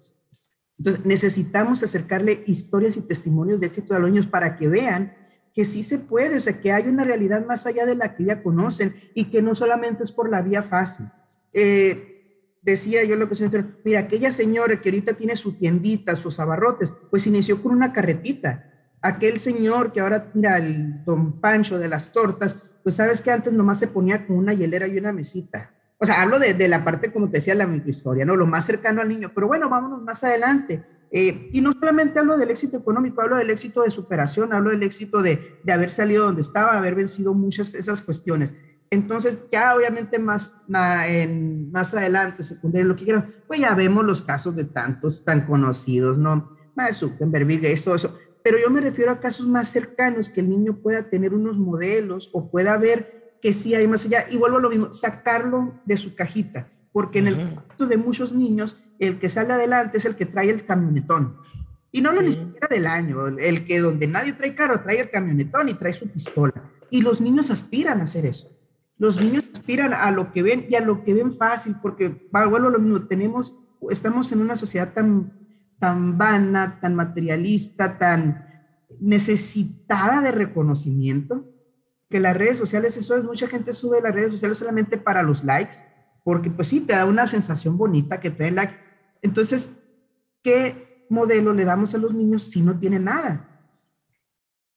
[0.82, 5.14] Entonces, necesitamos acercarle historias y testimonios de éxito a los niños para que vean
[5.54, 8.24] que sí se puede, o sea, que hay una realidad más allá de la que
[8.24, 11.06] ya conocen y que no solamente es por la vía fácil.
[11.52, 13.48] Eh, decía yo lo que se
[13.84, 18.68] mira, aquella señora que ahorita tiene su tiendita, sus abarrotes, pues inició con una carretita.
[19.00, 23.52] Aquel señor que ahora, mira, el don Pancho de las tortas, pues sabes que antes
[23.52, 25.70] nomás se ponía con una hielera y una mesita.
[26.02, 28.34] O sea, hablo de, la parte, como te decía, la microhistoria, ¿no?
[28.34, 29.30] Lo más cercano al niño.
[29.32, 30.82] Pero bueno, vámonos más adelante.
[31.12, 34.82] Eh, y no solamente hablo del éxito económico, hablo del éxito de superación, hablo del
[34.82, 38.52] éxito de, de haber salido donde estaba, haber vencido muchas de esas cuestiones.
[38.90, 40.60] Entonces, ya obviamente más,
[41.06, 45.46] en, más adelante, secundario, lo que quieran, pues ya vemos los casos de tantos tan
[45.46, 46.56] conocidos, ¿no?
[46.74, 50.40] Mark Zuckerberg, Bill Gates, todo eso pero yo me refiero a casos más cercanos, que
[50.40, 54.24] el niño pueda tener unos modelos o pueda ver que sí hay más allá.
[54.30, 58.32] Y vuelvo a lo mismo, sacarlo de su cajita, porque en el caso de muchos
[58.32, 61.36] niños, el que sale adelante es el que trae el camionetón.
[61.90, 65.10] Y no lo ni siquiera del año, el que donde nadie trae carro trae el
[65.10, 66.54] camionetón y trae su pistola.
[66.88, 68.48] Y los niños aspiran a hacer eso.
[68.96, 72.68] Los niños aspiran a lo que ven y a lo que ven fácil, porque vuelvo
[72.68, 73.58] a lo mismo, tenemos,
[73.90, 75.32] estamos en una sociedad tan
[75.82, 78.46] tan vana, tan materialista, tan
[79.00, 81.44] necesitada de reconocimiento,
[82.12, 85.42] que las redes sociales, eso es, mucha gente sube las redes sociales solamente para los
[85.42, 85.78] likes,
[86.22, 88.74] porque pues sí, te da una sensación bonita que te den like.
[89.22, 89.82] Entonces,
[90.44, 93.48] ¿qué modelo le damos a los niños si no tienen nada?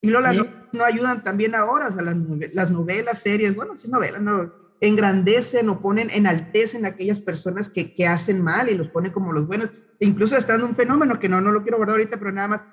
[0.01, 2.15] Y luego las no ayudan también ahora, o sea, las,
[2.53, 7.93] las novelas, series, bueno, sí, novelas, no, engrandecen o ponen, enaltecen a aquellas personas que,
[7.93, 9.69] que hacen mal y los ponen como los buenos
[9.99, 12.65] incluso estando un fenómeno que no, no lo quiero guardar ahorita, pero nada más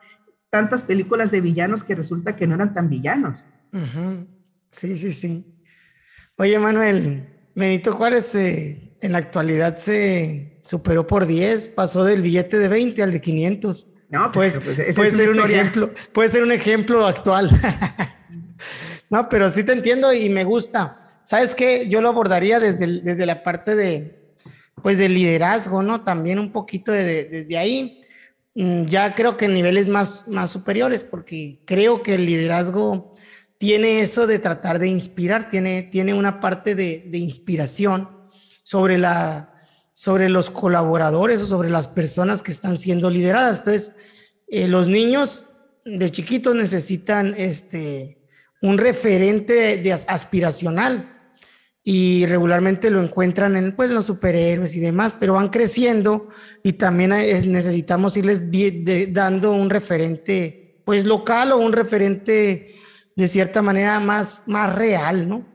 [0.50, 3.38] tantas películas de villanos que resulta que no eran tan villanos.
[4.72, 5.44] Sí, sí, sí.
[6.36, 12.58] Oye, Manuel, Benito Juárez eh, en la actualidad se superó por 10, pasó del billete
[12.58, 13.86] de 20 al de 500.
[14.08, 17.50] No, pues, pues puede ser un ejemplo, puede ser un ejemplo actual.
[19.10, 21.20] no, pero sí te entiendo y me gusta.
[21.24, 21.88] ¿Sabes qué?
[21.88, 24.34] Yo lo abordaría desde, desde la parte de,
[24.82, 26.02] pues de liderazgo, ¿no?
[26.02, 28.00] También un poquito de, desde ahí.
[28.54, 33.11] Mm, ya creo que en niveles más, más superiores, porque creo que el liderazgo
[33.62, 38.08] tiene eso de tratar de inspirar, tiene, tiene una parte de, de inspiración
[38.64, 39.54] sobre, la,
[39.92, 43.58] sobre los colaboradores o sobre las personas que están siendo lideradas.
[43.58, 43.94] Entonces,
[44.48, 45.50] eh, los niños
[45.84, 48.18] de chiquitos necesitan este,
[48.62, 51.32] un referente de, aspiracional
[51.84, 56.30] y regularmente lo encuentran en pues, los superhéroes y demás, pero van creciendo
[56.64, 58.48] y también necesitamos irles
[59.12, 62.81] dando un referente pues local o un referente
[63.16, 65.46] de cierta manera más, más real, ¿no?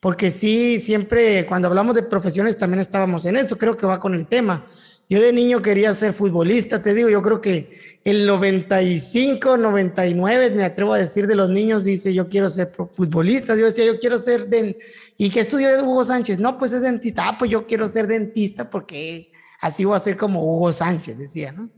[0.00, 4.14] Porque sí, siempre cuando hablamos de profesiones también estábamos en eso, creo que va con
[4.14, 4.64] el tema.
[5.10, 7.70] Yo de niño quería ser futbolista, te digo, yo creo que
[8.04, 13.56] el 95, 99, me atrevo a decir de los niños, dice, yo quiero ser futbolista.
[13.56, 14.48] Yo decía, yo quiero ser...
[14.48, 14.78] De...
[15.16, 16.38] ¿Y qué estudió Hugo Sánchez?
[16.38, 17.26] No, pues es dentista.
[17.26, 21.52] Ah, pues yo quiero ser dentista porque así voy a ser como Hugo Sánchez, decía,
[21.52, 21.70] ¿no?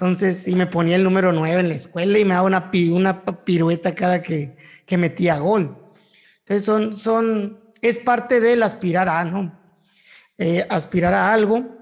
[0.00, 3.24] Entonces, y me ponía el número 9 en la escuela y me daba una, una
[3.44, 5.76] pirueta cada que, que metía gol.
[6.38, 9.60] Entonces, son, son, es parte del aspirar a, ¿no?
[10.38, 11.80] Eh, aspirar a algo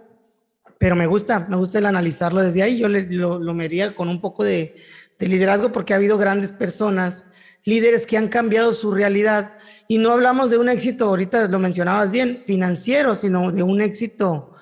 [0.79, 2.79] pero me gusta, me gusta el analizarlo desde ahí.
[2.79, 4.77] Yo lo, lo mería con un poco de,
[5.19, 7.27] de, liderazgo porque ha habido grandes personas,
[7.65, 9.59] líderes que han cambiado su realidad
[9.89, 14.55] y no hablamos de un éxito, ahorita lo mencionabas bien, financiero, sino de un éxito.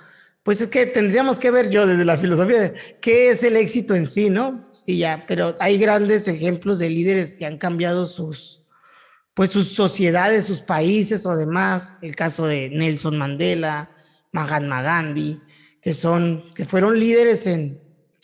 [0.46, 4.06] Pues es que tendríamos que ver yo desde la filosofía qué es el éxito en
[4.06, 4.62] sí, ¿no?
[4.70, 8.62] Sí, ya, pero hay grandes ejemplos de líderes que han cambiado sus,
[9.34, 11.94] pues sus sociedades, sus países o demás.
[12.00, 13.90] El caso de Nelson Mandela,
[14.30, 15.40] Mahatma Gandhi,
[15.82, 17.80] que son, que fueron líderes en,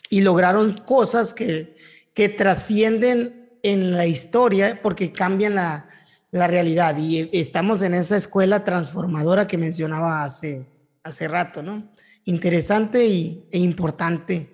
[0.09, 1.75] y lograron cosas que,
[2.15, 5.89] que trascienden en la historia porque cambian la,
[6.31, 6.97] la realidad.
[6.99, 10.65] Y estamos en esa escuela transformadora que mencionaba hace,
[11.03, 11.91] hace rato, ¿no?
[12.25, 14.51] Interesante y, e importante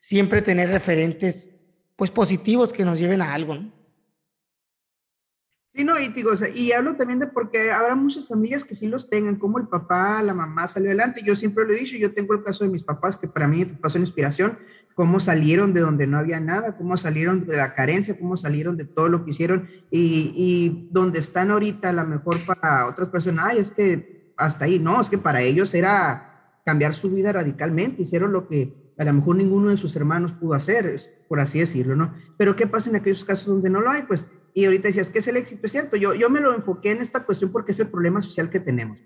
[0.00, 1.60] siempre tener referentes
[1.96, 3.80] pues positivos que nos lleven a algo, ¿no?
[5.72, 9.08] Sí, no, y digo, y hablo también de porque habrá muchas familias que sí los
[9.08, 11.22] tengan, como el papá, la mamá salió adelante.
[11.24, 13.64] Yo siempre lo he dicho, yo tengo el caso de mis papás, que para mí
[13.64, 14.58] pasó en inspiración,
[14.94, 18.84] cómo salieron de donde no había nada, cómo salieron de la carencia, cómo salieron de
[18.84, 23.46] todo lo que hicieron y, y donde están ahorita, a lo mejor para otras personas,
[23.50, 26.29] ay, es que hasta ahí, no, es que para ellos era
[26.70, 30.54] cambiar su vida radicalmente, hicieron lo que a lo mejor ninguno de sus hermanos pudo
[30.54, 30.94] hacer,
[31.28, 32.14] por así decirlo, ¿no?
[32.38, 34.02] Pero ¿qué pasa en aquellos casos donde no lo hay?
[34.02, 35.66] Pues y ahorita decías, ¿qué es el éxito?
[35.66, 38.50] Es cierto, yo, yo me lo enfoqué en esta cuestión porque es el problema social
[38.50, 39.00] que tenemos.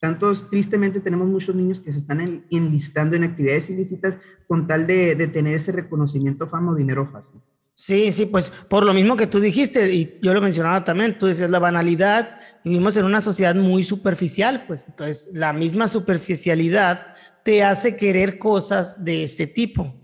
[0.00, 4.16] Tantos, tristemente, tenemos muchos niños que se están enlistando en actividades ilícitas
[4.48, 7.40] con tal de, de tener ese reconocimiento, fama o dinero fácil.
[7.78, 11.26] Sí, sí, pues por lo mismo que tú dijiste, y yo lo mencionaba también, tú
[11.26, 17.08] decías la banalidad, vivimos en una sociedad muy superficial, pues entonces la misma superficialidad
[17.44, 19.94] te hace querer cosas de este tipo.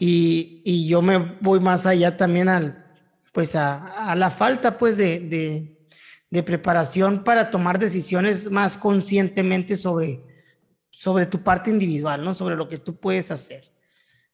[0.00, 2.84] Y, y yo me voy más allá también al,
[3.30, 5.76] pues a, la falta pues de,
[6.28, 10.24] de, preparación para tomar decisiones más conscientemente sobre,
[10.90, 12.34] sobre tu parte individual, ¿no?
[12.34, 13.71] Sobre lo que tú puedes hacer.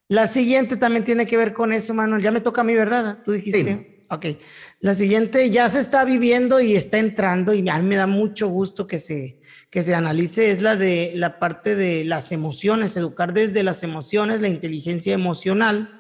[0.09, 2.23] La siguiente también tiene que ver con eso, Manuel.
[2.23, 3.19] Ya me toca a mí, ¿verdad?
[3.25, 3.99] Tú dijiste.
[4.11, 4.27] Ok.
[4.81, 8.49] La siguiente ya se está viviendo y está entrando y a mí me da mucho
[8.49, 9.41] gusto que se,
[9.71, 14.41] que se analice, es la de la parte de las emociones, educar desde las emociones,
[14.41, 15.99] la inteligencia emocional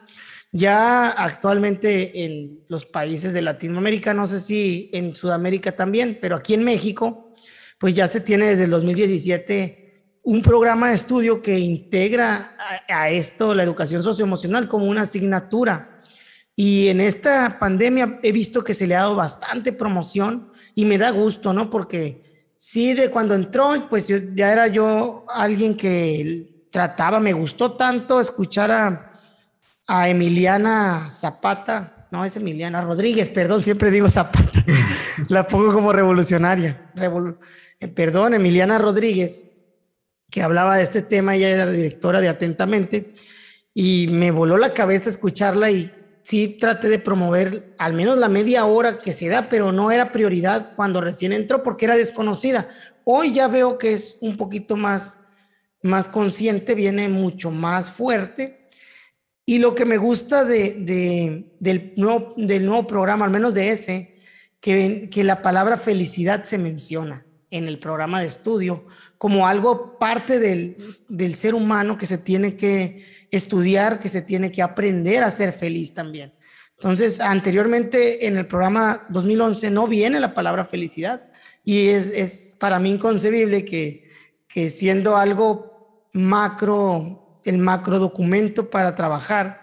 [0.52, 6.54] ya actualmente en los países de Latinoamérica, no sé si en Sudamérica también, pero aquí
[6.54, 7.34] en México,
[7.78, 9.77] pues ya se tiene desde el 2017
[10.28, 12.54] un programa de estudio que integra
[12.86, 16.02] a, esto, la educación socioemocional, como una asignatura.
[16.54, 20.98] Y en esta pandemia he visto que se le ha dado bastante promoción y me
[20.98, 21.70] da gusto, ¿no?
[21.70, 28.20] Porque sí, de cuando entró, pues ya era yo alguien que trataba, me gustó tanto
[28.20, 29.10] escuchar
[29.86, 34.62] a Emiliana Zapata, no es Emiliana Rodríguez, perdón, siempre digo Zapata,
[35.28, 36.92] la pongo como revolucionaria.
[37.80, 39.47] Eh, perdón, Emiliana Rodríguez,
[40.30, 43.12] que hablaba de este tema, ella era directora de Atentamente,
[43.72, 48.66] y me voló la cabeza escucharla y sí traté de promover al menos la media
[48.66, 52.68] hora que se da, pero no era prioridad cuando recién entró porque era desconocida.
[53.04, 55.20] Hoy ya veo que es un poquito más,
[55.82, 58.68] más consciente, viene mucho más fuerte
[59.46, 64.14] y lo que me gusta de, del, nuevo, del nuevo programa, al menos de ese,
[64.60, 68.84] que, que la palabra felicidad se menciona en el programa de estudio
[69.16, 74.52] como algo parte del, del ser humano que se tiene que estudiar, que se tiene
[74.52, 76.32] que aprender a ser feliz también.
[76.76, 81.28] Entonces, anteriormente en el programa 2011 no viene la palabra felicidad
[81.64, 84.08] y es, es para mí inconcebible que,
[84.46, 89.62] que siendo algo macro el macro documento para trabajar.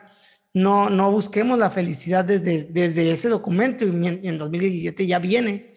[0.53, 5.73] No, no busquemos la felicidad desde, desde ese documento y en 2017 ya viene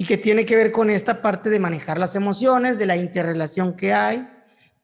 [0.00, 3.74] y que tiene que ver con esta parte de manejar las emociones, de la interrelación
[3.74, 4.28] que hay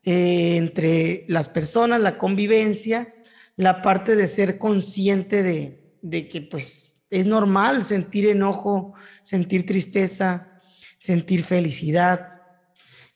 [0.03, 3.15] eh, entre las personas, la convivencia,
[3.57, 10.61] la parte de ser consciente de, de que pues es normal sentir enojo, sentir tristeza,
[10.99, 12.43] sentir felicidad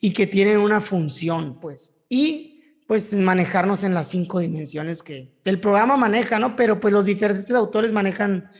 [0.01, 2.05] y que tienen una función, pues.
[2.09, 6.55] Y pues manejarnos en las cinco dimensiones que el programa maneja, ¿no?
[6.55, 8.51] Pero pues los diferentes autores manejan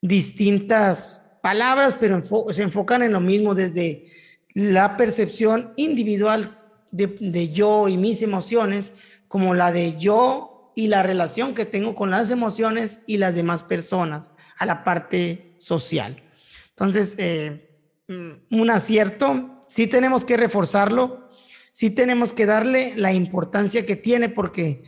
[0.00, 4.06] distintas palabras, pero se enfocan en lo mismo desde
[4.54, 6.58] la percepción individual
[6.90, 8.92] de, yo y mis emociones,
[9.28, 13.62] como la de yo y la relación que tengo con las emociones y las demás
[13.62, 16.22] personas, a la parte social.
[16.70, 17.68] Entonces, eh,
[18.08, 21.28] un acierto, sí tenemos que reforzarlo,
[21.72, 24.84] sí tenemos que darle la importancia que tiene porque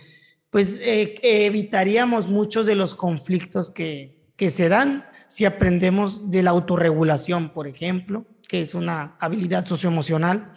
[0.50, 6.50] pues eh, evitaríamos muchos de los conflictos que, que se dan si aprendemos de la
[6.50, 10.52] autorregulación, por ejemplo, que es una habilidad socioemocional,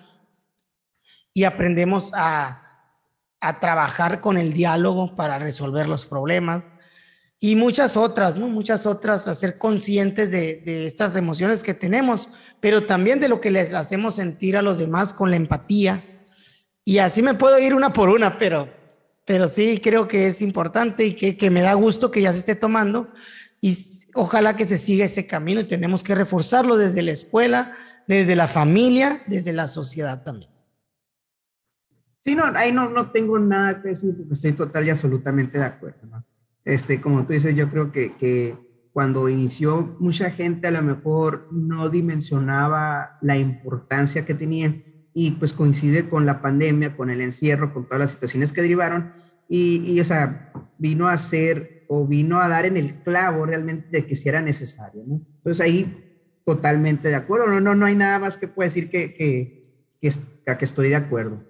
[1.34, 2.62] y aprendemos a,
[3.40, 6.72] a trabajar con el diálogo para resolver los problemas
[7.40, 8.50] y muchas otras, ¿no?
[8.50, 13.40] Muchas otras, a ser conscientes de, de, estas emociones que tenemos, pero también de lo
[13.40, 16.04] que les hacemos sentir a los demás con la empatía.
[16.84, 18.70] Y así me puedo ir una por una, pero,
[19.24, 22.40] pero sí creo que es importante y que, que me da gusto que ya se
[22.40, 23.14] esté tomando.
[23.62, 23.78] Y
[24.18, 27.74] ojalá que se siga ese camino y tenemos que reforzarlo desde la escuela,
[28.08, 30.52] desde la familia, desde la sociedad también.
[32.18, 35.66] Sí, no, ahí no, no tengo nada que decir porque estoy total y absolutamente de
[35.66, 36.08] acuerdo.
[36.08, 36.26] ¿no?
[36.66, 38.58] Este, como tú dices, yo creo que, que
[38.92, 45.54] cuando inició mucha gente a lo mejor no dimensionaba la importancia que tenía y pues
[45.54, 49.14] coincide con la pandemia, con el encierro, con todas las situaciones que derivaron
[49.48, 53.88] y, y o sea, vino a ser o vino a dar en el clavo realmente
[53.90, 55.22] de que si era necesario, ¿no?
[55.38, 56.04] Entonces ahí
[56.46, 60.12] totalmente de acuerdo, no, no, no hay nada más que pueda decir que, que, que,
[60.58, 61.44] que estoy de acuerdo.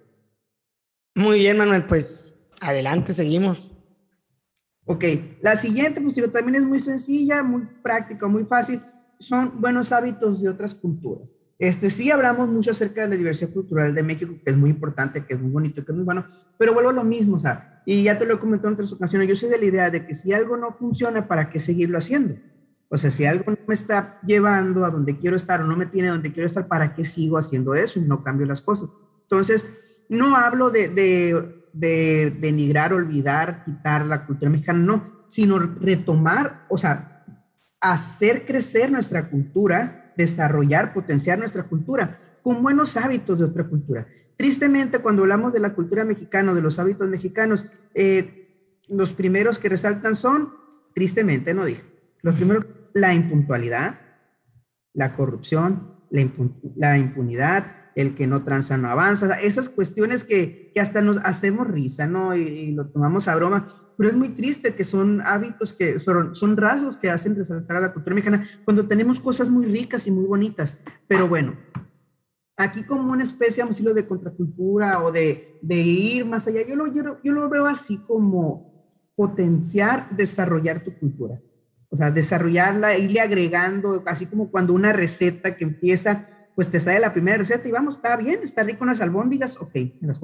[1.16, 3.78] Muy bien, Manuel, pues adelante, seguimos.
[4.86, 5.04] Ok,
[5.42, 8.82] la siguiente, pues digo, también es muy sencilla, muy práctica, muy fácil,
[9.20, 11.28] son buenos hábitos de otras culturas.
[11.60, 15.26] Este, sí hablamos mucho acerca de la diversidad cultural de México, que es muy importante,
[15.26, 16.26] que es muy bonito, que es muy bueno,
[16.58, 18.94] pero vuelvo a lo mismo, o sea, y ya te lo he comentado en otras
[18.94, 21.98] ocasiones, yo soy de la idea de que si algo no funciona, ¿para qué seguirlo
[21.98, 22.36] haciendo?
[22.90, 25.88] O sea, si algo no me está llevando a donde quiero estar o no me
[25.88, 28.90] tiene donde quiero estar, ¿para qué sigo haciendo eso y no cambio las cosas?
[29.24, 29.66] Entonces,
[30.10, 36.78] no hablo de, de, de denigrar, olvidar, quitar la cultura mexicana, no, sino retomar, o
[36.78, 37.26] sea,
[37.82, 44.08] hacer crecer nuestra cultura, desarrollar, potenciar nuestra cultura con buenos hábitos de otra cultura.
[44.38, 48.48] Tristemente, cuando hablamos de la cultura mexicana, de los hábitos mexicanos, eh,
[48.88, 50.54] los primeros que resaltan son,
[50.94, 51.84] tristemente, no dije,
[52.22, 54.00] los primeros, la impuntualidad,
[54.94, 61.02] la corrupción, la, impunidad, el que no tranza no avanza, esas cuestiones que, que hasta
[61.02, 62.36] nos hacemos risa, ¿no?
[62.36, 66.98] Y, lo tomamos a broma, pero es muy triste que son hábitos que son, rasgos
[66.98, 70.78] que hacen resaltar a la cultura mexicana cuando tenemos cosas muy ricas y muy bonitas.
[71.08, 71.58] Pero bueno,
[72.56, 76.76] aquí como una especie, vamos a de contracultura o de, de ir más allá, yo
[76.76, 81.42] lo, yo, lo veo así como potenciar, desarrollar tu cultura.
[81.90, 86.28] O sea, desarrollarla, irle agregando, así como cuando una receta que empieza
[86.58, 89.76] pues te sale la primera receta y vamos, está bien, está rico unas albóndigas, ok,
[90.02, 90.20] me las.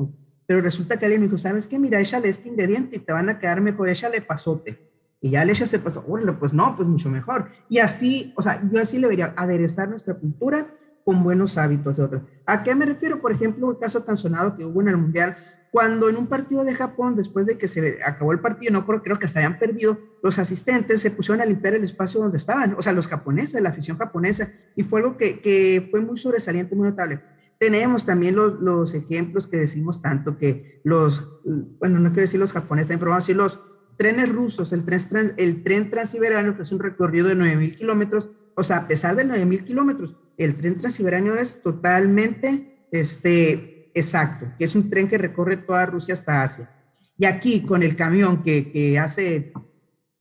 [0.46, 1.80] Pero resulta que alguien me dijo, ¿sabes qué?
[1.80, 4.92] Mira, échale este ingrediente y te van a quedar mejor, échale pasote.
[5.22, 7.48] Y ya le echa ese pasote, pues no, pues mucho mejor.
[7.70, 10.68] Y así, o sea, yo así le debería aderezar nuestra cultura
[11.06, 12.22] con buenos hábitos de otros.
[12.46, 13.22] ¿A qué me refiero?
[13.22, 15.38] Por ejemplo, el caso tan sonado que hubo en el Mundial
[15.74, 19.02] cuando en un partido de Japón, después de que se acabó el partido, no creo,
[19.02, 22.76] creo que hasta habían perdido, los asistentes se pusieron a limpiar el espacio donde estaban,
[22.78, 26.76] o sea, los japoneses, la afición japonesa, y fue algo que, que fue muy sobresaliente,
[26.76, 27.22] muy notable.
[27.60, 31.42] Tenemos también los, los, ejemplos que decimos tanto que los,
[31.80, 33.60] bueno, no quiero decir los japoneses, pero vamos a decir los
[33.98, 38.64] trenes rusos, el tren, el tren transiberiano, que es un recorrido de 9.000 kilómetros, o
[38.64, 44.76] sea, a pesar de 9.000 kilómetros, el tren transiberiano es totalmente, este, exacto, que es
[44.76, 46.70] un tren que recorre toda Rusia hasta Asia.
[47.18, 49.54] Y aquí con el camión que, que hace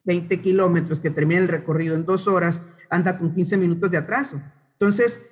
[0.05, 2.61] 20 kilómetros, que termina el recorrido en dos horas,
[2.91, 4.41] anda con 15 minutos de atraso.
[4.72, 5.32] Entonces,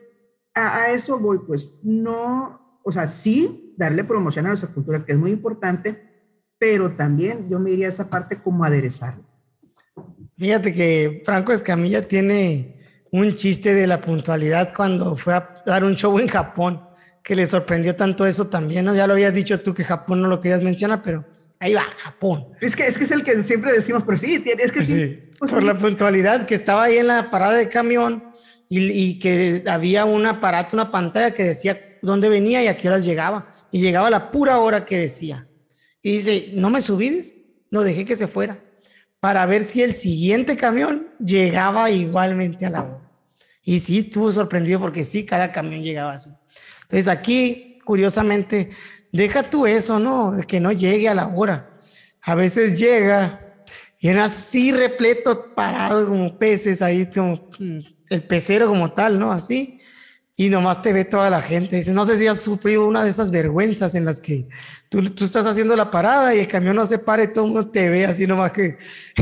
[0.67, 5.13] a, a, eso voy, pues no, o sea, sí, darle promoción a nuestra cultura, que
[5.13, 6.11] es muy importante,
[6.59, 9.25] pero también yo me iría a esa parte como aderezarlo.
[10.37, 12.81] Fíjate que Franco Escamilla tiene
[13.13, 16.81] un chiste de la puntualidad cuando fue a dar un show en Japón
[17.23, 18.95] que le sorprendió tanto eso también, ¿no?
[18.95, 21.27] Ya lo habías dicho tú que Japón no lo querías mencionar, pero
[21.59, 22.47] ahí va, Japón.
[22.61, 25.31] Es que es, que es el que siempre decimos, pero sí, es que sí.
[25.39, 28.25] Pues por la puntualidad, que estaba ahí en la parada de camión
[28.73, 33.05] y, que había un aparato, una pantalla que decía dónde venía y a qué horas
[33.05, 33.49] llegaba.
[33.73, 35.49] Y llegaba la pura hora que decía.
[36.01, 37.35] Y dice, no me subís,
[37.71, 38.63] no dejé que se fuera,
[39.19, 43.11] para ver si el siguiente camión llegaba igualmente a la hora.
[43.65, 46.31] Y sí, estuvo sorprendido porque sí, cada camión llegaba así.
[46.83, 48.71] Entonces aquí, curiosamente,
[49.11, 50.37] deja tú eso, ¿no?
[50.47, 51.71] Que no llegue a la hora.
[52.23, 53.65] A veces llega
[53.99, 57.81] y era así repleto, parado como peces ahí, como mm,
[58.11, 59.33] el pecero como tal, ¿no?
[59.33, 59.81] Así
[60.41, 61.77] y nomás te ve toda la gente.
[61.77, 64.49] Dice, no sé si has sufrido una de esas vergüenzas en las que
[64.89, 67.53] tú, tú estás haciendo la parada y el camión no se para y todo el
[67.53, 68.79] mundo te ve así nomás que,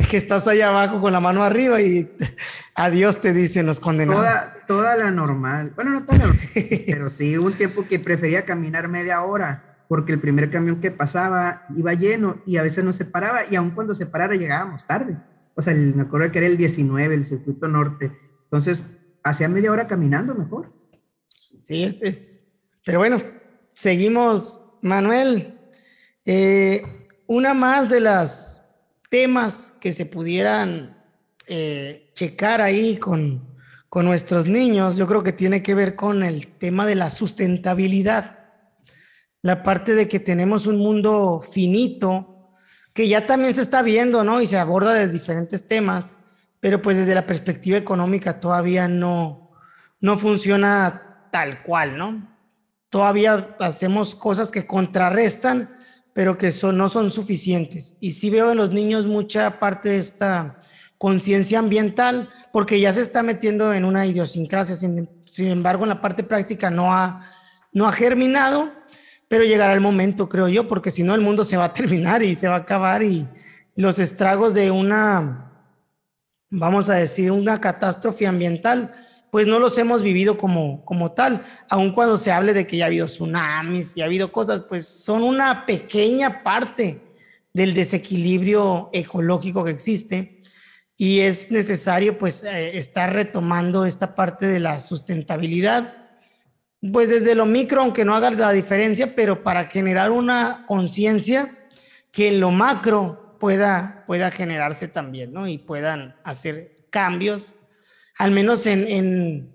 [0.08, 2.08] que estás ahí abajo con la mano arriba y
[2.76, 4.24] adiós te dicen los condenados.
[4.68, 5.72] Toda, la normal.
[5.74, 6.40] Bueno, no toda la normal,
[6.86, 11.66] pero sí, un tiempo que prefería caminar media hora porque el primer camión que pasaba
[11.74, 15.16] iba lleno y a veces no se paraba y aun cuando se parara llegábamos tarde.
[15.56, 18.27] O sea, me acuerdo que era el 19, el circuito norte.
[18.48, 18.82] Entonces,
[19.22, 20.72] hacía media hora caminando mejor.
[21.62, 22.48] Sí, es, es,
[22.84, 23.22] pero bueno,
[23.74, 25.58] seguimos, Manuel.
[26.24, 26.82] Eh,
[27.26, 28.64] una más de las
[29.10, 30.96] temas que se pudieran
[31.46, 33.46] eh, checar ahí con,
[33.88, 38.38] con nuestros niños, yo creo que tiene que ver con el tema de la sustentabilidad.
[39.42, 42.52] La parte de que tenemos un mundo finito,
[42.92, 44.40] que ya también se está viendo, ¿no?
[44.40, 46.14] Y se aborda de diferentes temas,
[46.60, 49.50] pero pues desde la perspectiva económica todavía no,
[50.00, 52.36] no funciona tal cual, ¿no?
[52.90, 55.70] Todavía hacemos cosas que contrarrestan,
[56.14, 57.96] pero que son, no son suficientes.
[58.00, 60.58] Y sí veo en los niños mucha parte de esta
[60.96, 64.74] conciencia ambiental, porque ya se está metiendo en una idiosincrasia.
[64.74, 67.24] Sin, embargo, en la parte práctica no ha,
[67.72, 68.72] no ha germinado,
[69.28, 72.22] pero llegará el momento, creo yo, porque si no, el mundo se va a terminar
[72.22, 73.28] y se va a acabar y
[73.76, 75.47] los estragos de una,
[76.50, 78.92] vamos a decir, una catástrofe ambiental
[79.30, 82.84] pues no los hemos vivido como, como tal, aun cuando se hable de que ya
[82.84, 87.00] ha habido tsunamis y ha habido cosas, pues son una pequeña parte
[87.52, 90.38] del desequilibrio ecológico que existe.
[90.96, 95.94] Y es necesario pues eh, estar retomando esta parte de la sustentabilidad,
[96.92, 101.56] pues desde lo micro, aunque no haga la diferencia, pero para generar una conciencia
[102.10, 105.48] que en lo macro pueda, pueda generarse también, ¿no?
[105.48, 107.54] Y puedan hacer cambios
[108.18, 109.48] al menos en,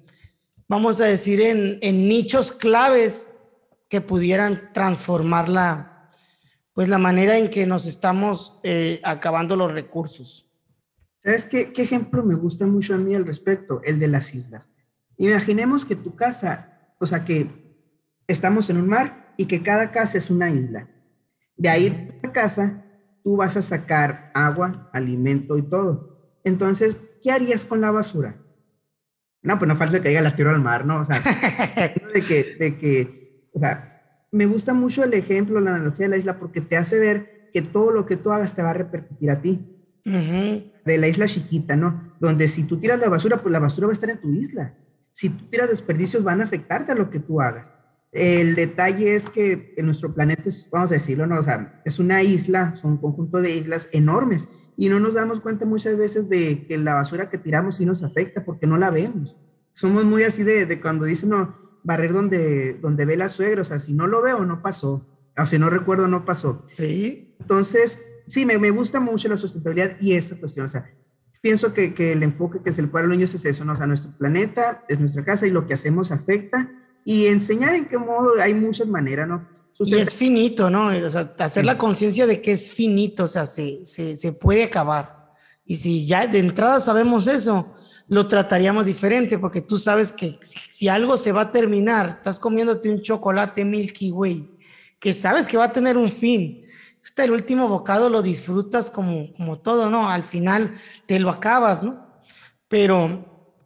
[0.70, 3.36] vamos a decir, en, nichos claves
[3.90, 6.10] que pudieran transformar la,
[6.72, 10.50] pues la manera en que nos estamos eh, acabando los recursos.
[11.22, 13.82] ¿Sabes qué, qué ejemplo me gusta mucho a mí al respecto?
[13.84, 14.70] El de las islas.
[15.18, 17.48] Imaginemos que tu casa, o sea, que
[18.28, 20.88] estamos en un mar y que cada casa es una isla.
[21.58, 22.83] De ahí tu casa,
[23.24, 26.40] tú vas a sacar agua, alimento y todo.
[26.44, 28.36] Entonces, ¿qué harías con la basura?
[29.42, 31.02] No, pues no falta que diga la tiro al mar, ¿no?
[31.02, 31.20] O sea,
[32.14, 33.94] de que, de que, o sea,
[34.32, 37.62] me gusta mucho el ejemplo, la analogía de la isla, porque te hace ver que
[37.62, 39.70] todo lo que tú hagas te va a repercutir a ti.
[40.04, 42.16] De la isla chiquita, ¿no?
[42.20, 44.74] Donde si tú tiras la basura, pues la basura va a estar en tu isla.
[45.12, 47.72] Si tú tiras desperdicios, van a afectarte a lo que tú hagas.
[48.14, 51.40] El detalle es que en nuestro planeta, es, vamos a decirlo, ¿no?
[51.40, 54.48] O sea, es una isla, son un conjunto de islas enormes
[54.78, 58.04] y no nos damos cuenta muchas veces de que la basura que tiramos sí nos
[58.04, 59.36] afecta porque no la vemos.
[59.74, 63.66] Somos muy así de, de cuando dicen, no, barrer donde, donde ve la suegra, o
[63.66, 65.08] sea, si no lo veo, no pasó.
[65.36, 66.64] O si no recuerdo, no pasó.
[66.68, 67.36] Sí.
[67.40, 70.92] Entonces, sí, me, me gusta mucho la sustentabilidad y esa cuestión, o sea,
[71.42, 73.74] pienso que, que el enfoque que se le puede a los niños es eso, ¿no?
[73.74, 76.72] O sea, nuestro planeta es nuestra casa y lo que hacemos afecta
[77.06, 79.48] y enseñar en qué modo hay muchas maneras, ¿no?
[79.80, 80.88] Y es finito, ¿no?
[80.88, 84.64] O sea, hacer la conciencia de que es finito, o sea, se, se, se, puede
[84.64, 85.32] acabar.
[85.66, 87.74] Y si ya de entrada sabemos eso,
[88.08, 92.90] lo trataríamos diferente, porque tú sabes que si, algo se va a terminar, estás comiéndote
[92.90, 94.58] un chocolate Milky Way,
[95.00, 96.66] que sabes que va a tener un fin.
[97.04, 100.10] Hasta el último bocado lo disfrutas como, como todo, ¿no?
[100.10, 100.74] Al final
[101.06, 102.22] te lo acabas, ¿no?
[102.68, 103.58] Pero,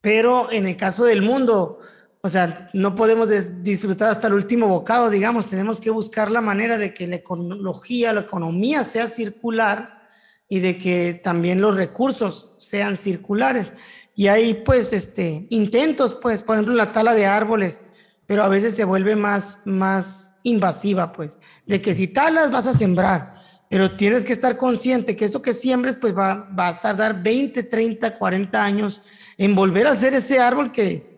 [0.00, 1.80] pero en el caso del mundo,
[2.24, 3.28] o sea, no podemos
[3.62, 8.14] disfrutar hasta el último bocado, digamos, tenemos que buscar la manera de que la ecología,
[8.14, 10.08] la economía sea circular
[10.48, 13.72] y de que también los recursos sean circulares.
[14.16, 17.82] Y hay pues este, intentos, pues, por ejemplo, la tala de árboles,
[18.24, 22.72] pero a veces se vuelve más, más invasiva, pues, de que si talas vas a
[22.72, 23.34] sembrar,
[23.68, 27.64] pero tienes que estar consciente que eso que siembres pues va, va a tardar 20,
[27.64, 29.02] 30, 40 años
[29.36, 31.13] en volver a ser ese árbol que,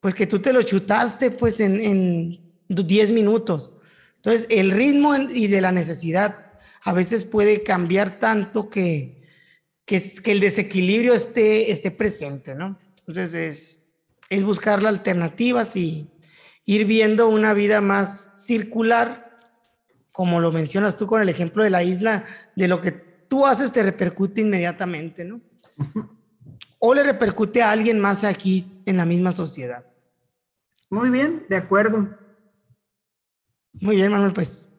[0.00, 3.72] pues que tú te lo chutaste pues en, en 10 minutos.
[4.16, 9.22] Entonces, el ritmo y de la necesidad a veces puede cambiar tanto que,
[9.84, 12.78] que, que el desequilibrio esté, esté presente, ¿no?
[12.98, 13.88] Entonces, es,
[14.30, 16.10] es buscar las alternativas y
[16.64, 19.38] ir viendo una vida más circular,
[20.12, 22.24] como lo mencionas tú con el ejemplo de la isla,
[22.54, 25.40] de lo que tú haces te repercute inmediatamente, ¿no?
[26.78, 29.84] o le repercute a alguien más aquí en la misma sociedad.
[30.90, 32.08] Muy bien, de acuerdo.
[33.74, 34.74] Muy bien, Manuel, pues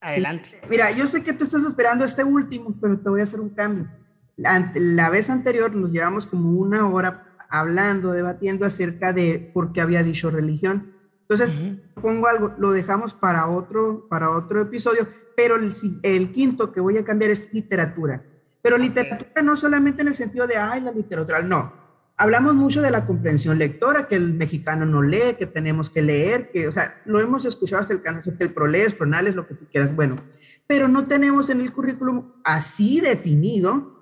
[0.00, 0.60] adelante.
[0.68, 3.50] Mira, yo sé que tú estás esperando este último, pero te voy a hacer un
[3.50, 3.88] cambio.
[4.36, 10.02] La, vez anterior nos llevamos como una hora hablando, debatiendo acerca de por qué había
[10.02, 10.92] dicho religión.
[11.20, 11.54] Entonces,
[11.94, 16.98] pongo algo, lo dejamos para otro, para otro episodio, pero el, el, quinto que voy
[16.98, 18.22] a cambiar es literatura.
[18.60, 21.83] Pero literatura no solamente en el sentido de, ay, la literatura, no
[22.16, 26.50] hablamos mucho de la comprensión lectora, que el mexicano no lee, que tenemos que leer,
[26.50, 29.54] que, o sea, lo hemos escuchado hasta el caso que el prolees, pronales, lo que
[29.54, 30.22] tú quieras, bueno,
[30.66, 33.92] pero no tenemos en el currículum así definido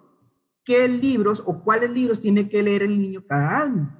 [0.64, 3.98] qué libros o cuáles libros tiene que leer el niño cada año.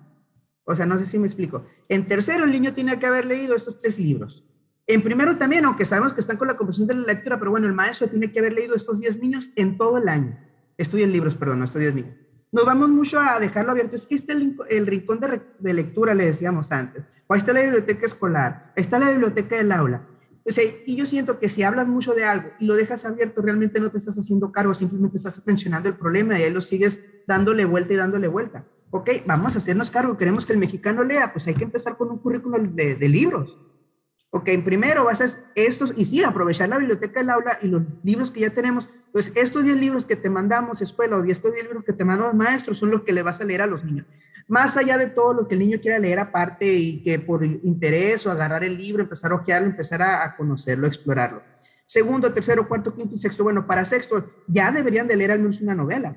[0.64, 1.66] O sea, no sé si me explico.
[1.88, 4.48] En tercero, el niño tiene que haber leído estos tres libros.
[4.86, 7.66] En primero también, aunque sabemos que están con la comprensión de la lectura, pero bueno,
[7.66, 10.38] el maestro tiene que haber leído estos 10 niños en todo el año.
[10.76, 12.21] Estudian libros, perdón, no estos 10 niños
[12.52, 13.96] nos vamos mucho a dejarlo abierto.
[13.96, 17.02] Es que este el, rincón de, lectura, le decíamos antes.
[17.26, 20.06] O ahí está la biblioteca escolar, ahí está la biblioteca del aula.
[20.44, 20.50] O
[20.86, 23.90] y yo siento que si hablas mucho de algo y lo dejas abierto, realmente no
[23.90, 27.94] te estás haciendo cargo, simplemente estás mencionando el problema y ahí lo sigues dándole vuelta
[27.94, 28.66] y dándole vuelta.
[28.90, 32.10] Ok, vamos a hacernos cargo, queremos que el mexicano lea, pues hay que empezar con
[32.10, 33.56] un currículum de, de libros.
[34.34, 38.30] Ok, primero vas a estos, y sí, aprovechar la biblioteca del aula y los libros
[38.30, 41.84] que ya tenemos, pues estos 10 libros que te mandamos, escuela, o estos 10 libros
[41.84, 44.06] que te mandamos maestros, son los que le vas a leer a los niños.
[44.48, 48.26] Más allá de todo lo que el niño quiera leer aparte y que por interés
[48.26, 51.42] o agarrar el libro, empezar a ojearlo, empezar a, a conocerlo, explorarlo.
[51.84, 53.44] Segundo, tercero, cuarto, quinto y sexto.
[53.44, 56.16] Bueno, para sexto ya deberían de leer al menos una novela.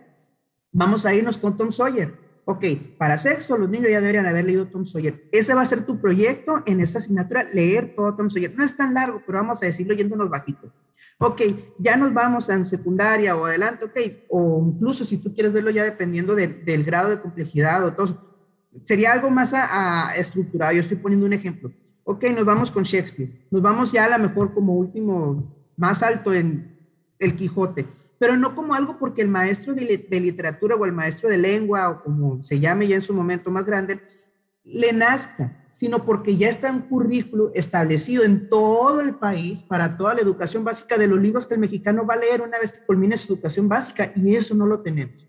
[0.72, 2.64] Vamos a irnos con Tom Sawyer ok,
[2.98, 5.28] para sexto los niños ya deberían haber leído Tom Sawyer.
[5.32, 8.56] Ese va a ser tu proyecto en esta asignatura, leer todo Tom Sawyer.
[8.56, 10.72] No es tan largo, pero vamos a decirlo yéndonos bajito.
[11.18, 11.42] Ok,
[11.80, 13.98] ya nos vamos en secundaria o adelante, ok,
[14.30, 18.36] o incluso si tú quieres verlo ya dependiendo del grado de complejidad o todo,
[18.84, 19.54] sería algo más
[20.18, 20.74] estructurado.
[20.74, 21.72] Yo estoy poniendo un ejemplo.
[22.04, 23.48] Ok, nos vamos con Shakespeare.
[23.50, 26.78] Nos vamos ya a lo mejor como último, más alto en
[27.18, 27.88] El Quijote
[28.18, 32.04] pero no como algo porque el maestro de, literatura o el maestro de lengua o
[32.04, 34.02] como se llame ya en su momento más grande,
[34.64, 40.14] le nazca, sino porque ya está un currículo establecido en todo el país para toda
[40.14, 42.86] la educación básica de los libros que el mexicano va a leer una vez que
[42.86, 45.26] culmine su educación básica y eso no lo tenemos.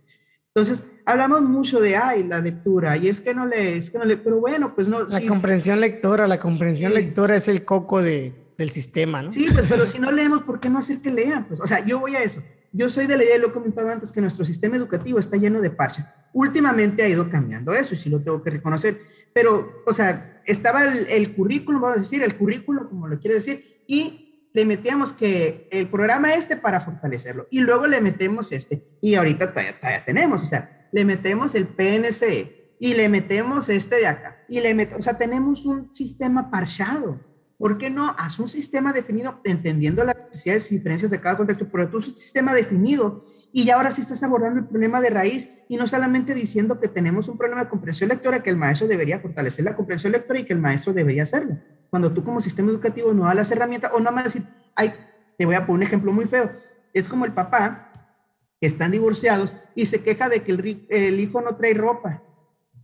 [0.54, 4.06] Entonces, hablamos mucho de, ay, la lectura, y es que no le, es que no
[4.06, 5.04] le, pero bueno, pues no.
[5.04, 9.32] La comprensión lectora, la comprensión lectora es el coco de, del sistema, ¿no?
[9.32, 11.44] Sí, pues, pero si no leemos, ¿por qué no hacer que lean?
[11.46, 12.42] Pues, o sea, yo voy a eso.
[12.76, 15.62] Yo soy de la idea, lo he comentado antes, que nuestro sistema educativo está lleno
[15.62, 16.04] de parches.
[16.34, 19.00] Últimamente ha ido cambiando eso y sí lo tengo que reconocer.
[19.32, 23.82] Pero, o sea, estaba el, currículum, vamos a decir, el currículum, como lo quiere decir,
[23.86, 27.46] y le metíamos que el programa este para fortalecerlo.
[27.50, 28.86] Y luego le metemos este.
[29.00, 34.06] Y ahorita todavía, tenemos, o sea, le metemos el PNCE y le metemos este de
[34.06, 34.44] acá.
[34.48, 37.20] Y le metemos, o sea, tenemos un sistema parchado.
[37.58, 38.14] ¿Por qué no?
[38.18, 42.02] Haz un sistema definido, entendiendo las necesidades y diferencias de cada contexto, pero tú un
[42.02, 46.34] sistema definido y ya ahora sí estás abordando el problema de raíz y no solamente
[46.34, 50.12] diciendo que tenemos un problema de comprensión lectora, que el maestro debería fortalecer la comprensión
[50.12, 51.58] lectora y que el maestro debería hacerlo.
[51.88, 54.42] Cuando tú como sistema educativo no das las herramientas o no más decir,
[54.74, 54.92] ay,
[55.38, 56.52] te voy a poner un ejemplo muy feo.
[56.92, 57.90] Es como el papá
[58.60, 62.22] que están divorciados y se queja de que el, el hijo no trae ropa.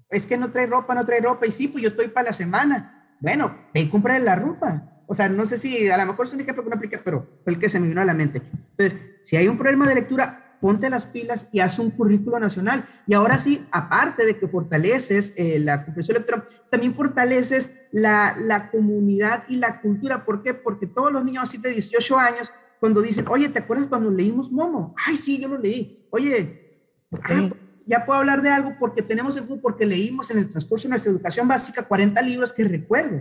[0.08, 1.46] Es que no trae ropa, no trae ropa.
[1.46, 5.04] Y sí, pues yo estoy para la semana bueno, ve y compra la ropa.
[5.06, 7.52] O sea, no sé si a lo mejor es un que no aplica, pero fue
[7.52, 8.42] el que se me vino a la mente.
[8.76, 12.88] Entonces, si hay un problema de lectura, ponte las pilas y haz un currículo nacional.
[13.06, 18.70] Y ahora sí, aparte de que fortaleces eh, la comprensión lectora, también fortaleces la, la,
[18.72, 20.24] comunidad y la cultura.
[20.24, 20.52] ¿Por qué?
[20.54, 24.50] Porque todos los niños así de 18 años, cuando dicen, oye, ¿te acuerdas cuando leímos
[24.50, 24.96] Momo?
[25.06, 26.08] Ay, sí, yo lo leí.
[26.10, 26.72] Oye,
[27.92, 30.92] ya puedo hablar de algo porque tenemos el grupo, porque leímos en el transcurso de
[30.92, 33.20] nuestra educación básica 40 libros que recuerdo.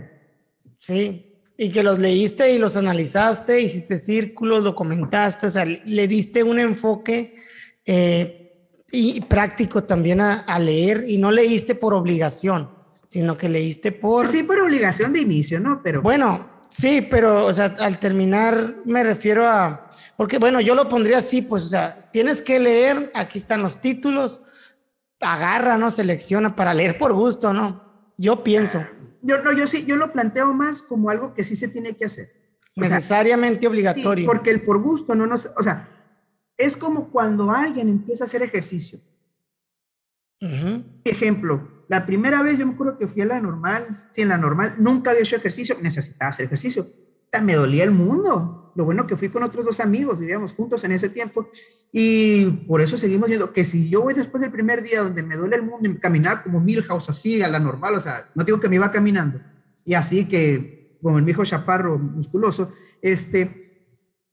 [0.78, 6.08] Sí, y que los leíste y los analizaste, hiciste círculos, lo comentaste, o sea, le
[6.08, 7.36] diste un enfoque
[7.84, 12.70] eh, y práctico también a, leer y no leíste por obligación,
[13.08, 14.26] sino que leíste por...
[14.26, 15.82] Sí, por obligación de inicio, ¿no?
[15.84, 16.00] Pero...
[16.00, 19.90] Bueno, sí, pero, o sea, al terminar me refiero a...
[20.16, 23.82] Porque, bueno, yo lo pondría así, pues, o sea, tienes que leer, aquí están los
[23.82, 24.40] títulos,
[25.22, 25.90] agarra, ¿no?
[25.90, 28.12] Selecciona para leer por gusto, ¿no?
[28.18, 28.84] Yo pienso.
[29.22, 32.04] Yo, no, yo sí, yo lo planteo más como algo que sí se tiene que
[32.04, 32.32] hacer.
[32.74, 34.26] Necesariamente obligatorio.
[34.26, 35.88] porque el por gusto no nos, o sea,
[36.56, 39.00] es como cuando alguien empieza a hacer ejercicio.
[41.04, 44.38] Ejemplo, la primera vez yo me acuerdo que fui a la normal, sí, en la
[44.38, 46.90] normal, nunca había hecho ejercicio, necesitaba hacer ejercicio.
[47.40, 50.92] Me dolía el mundo Lo bueno que fui con otros dos amigos, vivíamos juntos en
[50.92, 51.48] ese tiempo,
[51.92, 55.36] y por eso seguimos yendo, que si yo voy después del primer día donde me
[55.36, 58.60] duele el mundo y caminar como Milhouse así a la normal, o sea, no digo
[58.60, 59.40] que me iba caminando,
[59.84, 63.62] y así que como el viejo chaparro musculoso, este,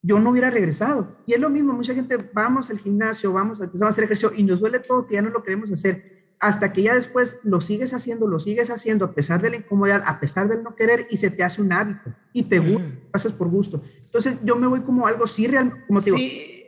[0.01, 1.17] yo no hubiera regresado.
[1.25, 4.43] Y es lo mismo, mucha gente, vamos al gimnasio, vamos, empezamos a hacer ejercicio y
[4.43, 7.93] nos duele todo que ya no lo queremos hacer hasta que ya después lo sigues
[7.93, 11.17] haciendo, lo sigues haciendo a pesar de la incomodidad, a pesar del no querer y
[11.17, 13.83] se te hace un hábito y te gusta, pasas por gusto.
[14.09, 16.17] Entonces yo me voy como algo sí real, como te digo,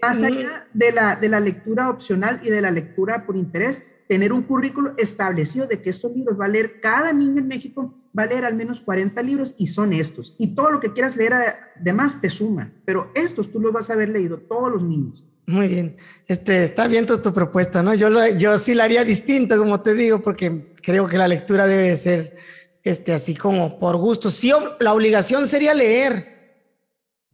[0.03, 4.31] más allá de la, de la lectura opcional y de la lectura por interés, tener
[4.31, 8.23] un currículo establecido de que estos libros va a leer, cada niño en México va
[8.23, 10.35] a leer al menos 40 libros y son estos.
[10.37, 13.93] Y todo lo que quieras leer además te suma, pero estos tú los vas a
[13.93, 15.23] haber leído todos los niños.
[15.47, 15.95] Muy bien.
[16.27, 17.93] Este, está bien tu, propuesta, ¿no?
[17.95, 21.95] Yo, yo sí la haría distinto, como te digo, porque creo que la lectura debe
[21.97, 22.37] ser
[22.83, 24.29] este, así como por gusto.
[24.29, 26.40] Sí, la obligación sería leer,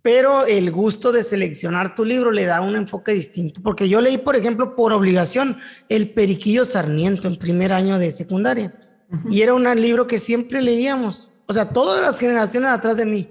[0.02, 3.62] pero el gusto de seleccionar tu libro le da un enfoque distinto.
[3.62, 5.58] Porque yo leí, por ejemplo, por obligación,
[5.90, 8.74] El Periquillo Sarmiento en primer año de secundaria.
[9.30, 11.32] Y era un libro que siempre leíamos.
[11.46, 13.30] O sea, todas las generaciones atrás de mí.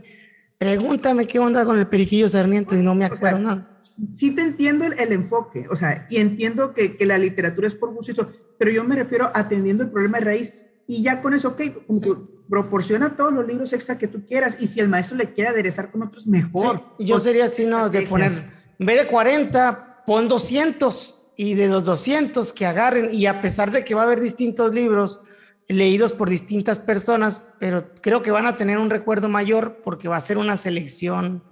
[0.59, 3.77] Pregúntame qué onda con el Periquillo Sarmiento y no me acuerdo nada
[4.13, 7.93] sí te entiendo el, enfoque, o sea, y entiendo que, que, la literatura es por
[7.93, 10.55] gusto, pero yo me refiero atendiendo el problema de raíz
[10.87, 11.63] y ya con eso, ok,
[12.49, 15.91] proporciona todos los libros extra que tú quieras y si el maestro le quiere aderezar
[15.91, 16.83] con otros, mejor.
[16.99, 17.89] yo sería así, ¿no?
[17.89, 18.33] De poner,
[18.79, 23.71] en vez de 40, pon 200 y de los 200 que agarren y a pesar
[23.71, 25.21] de que va a haber distintos libros
[25.69, 30.17] leídos por distintas personas, pero creo que van a tener un recuerdo mayor porque va
[30.17, 31.43] a ser una selección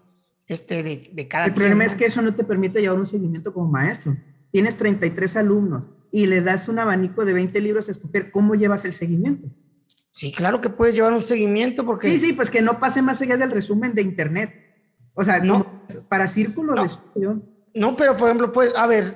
[0.46, 3.52] este, de, de cada El problema es que eso no te permite llevar un seguimiento
[3.52, 4.16] como maestro.
[4.52, 8.84] Tienes 33 alumnos y le das un abanico de 20 libros a escoger cómo llevas
[8.84, 9.48] el seguimiento.
[10.14, 12.08] Sí, claro que puedes llevar un seguimiento porque...
[12.08, 14.54] Sí, sí, pues que no pase más allá del resumen de internet.
[15.12, 17.42] O sea, no, para círculos de estudio.
[17.74, 19.12] No, pero por ejemplo, pues, a ver,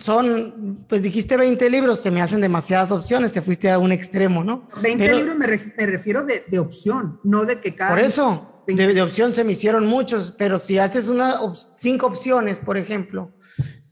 [0.00, 4.42] son, pues dijiste 20 libros, se me hacen demasiadas opciones, te fuiste a un extremo,
[4.42, 4.66] ¿no?
[4.82, 7.90] 20 libros me, refiero de, de, opción, no de que cada...
[7.90, 11.38] Por eso, de, opción se me hicieron muchos, pero si haces una,
[11.76, 13.30] cinco opciones, por ejemplo,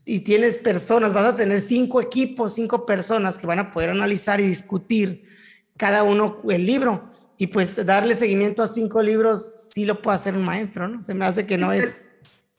[0.05, 4.41] y tienes personas, vas a tener cinco equipos, cinco personas que van a poder analizar
[4.41, 5.23] y discutir
[5.77, 7.09] cada uno el libro.
[7.39, 11.03] Y pues darle seguimiento a cinco libros sí lo puede hacer un maestro, ¿no?
[11.03, 12.03] Se me hace que no es...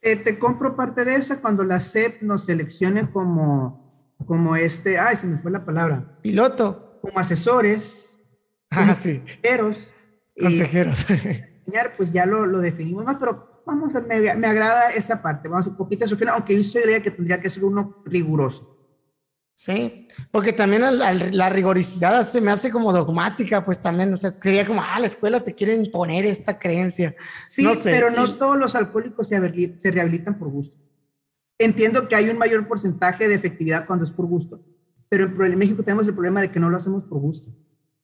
[0.01, 5.27] Te, compro parte de esa cuando la SEP nos seleccione como, como este, ay, se
[5.27, 6.17] me fue la palabra.
[6.21, 6.99] Piloto.
[7.01, 8.17] Como asesores.
[8.69, 9.19] Ah, sí.
[9.19, 9.93] Consejeros.
[10.37, 11.05] Consejeros.
[11.95, 15.67] pues ya lo, lo definimos más, pero vamos, a, me, me, agrada esa parte, vamos
[15.67, 18.72] un poquito a su aunque yo soy de que tendría que ser uno riguroso.
[19.55, 24.65] Sí, porque también la rigorosidad se me hace como dogmática, pues también, o sea, sería
[24.65, 27.15] como, ah, la escuela te quiere imponer esta creencia.
[27.47, 30.75] Sí, pero no todos los alcohólicos se, se rehabilitan por gusto.
[31.59, 34.59] Entiendo que hay un mayor porcentaje de efectividad cuando es por gusto,
[35.07, 37.51] pero en México tenemos el problema de que no lo hacemos por gusto.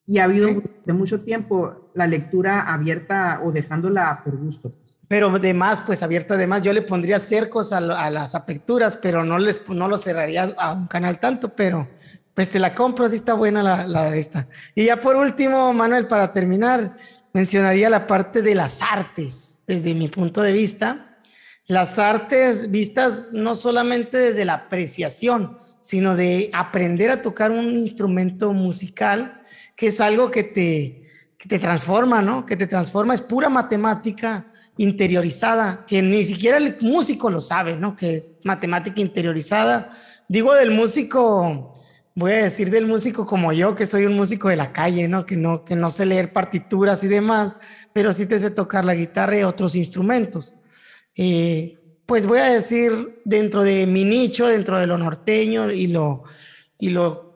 [0.05, 0.49] Y ha habido
[0.85, 4.71] de mucho tiempo la lectura abierta o dejándola por gusto.
[5.09, 9.25] Pero de más, pues abierta de más, yo le pondría cercos a, las aperturas, pero
[9.25, 11.89] no, les, no lo cerraría a un canal tanto, pero
[12.35, 14.47] pues te la compro, así está buena la, la de esta.
[14.75, 16.95] Y ya por último, Manuel, para terminar,
[17.33, 21.17] mencionaría la parte de las artes, desde mi punto de vista.
[21.65, 28.53] Las artes vistas no solamente desde la apreciación, sino de aprender a tocar un instrumento
[28.53, 29.41] musical
[29.75, 32.45] que es algo que te, que te transforma, ¿no?
[32.45, 34.45] Que te transforma, es pura matemática
[34.79, 37.97] interiorizada, que ni siquiera el músico lo sabe, ¿no?
[37.97, 39.91] Que es matemática interiorizada.
[40.29, 41.73] Digo del músico,
[42.15, 45.25] voy a decir del músico como yo, que soy un músico de la calle, ¿no?
[45.25, 47.57] Que no, que no sé leer partituras y demás,
[47.91, 50.55] pero sí te sé tocar la guitarra y otros instrumentos.
[51.13, 56.23] Eh, pues voy a decir dentro de mi nicho, dentro de lo norteño y lo,
[56.77, 57.28] y lo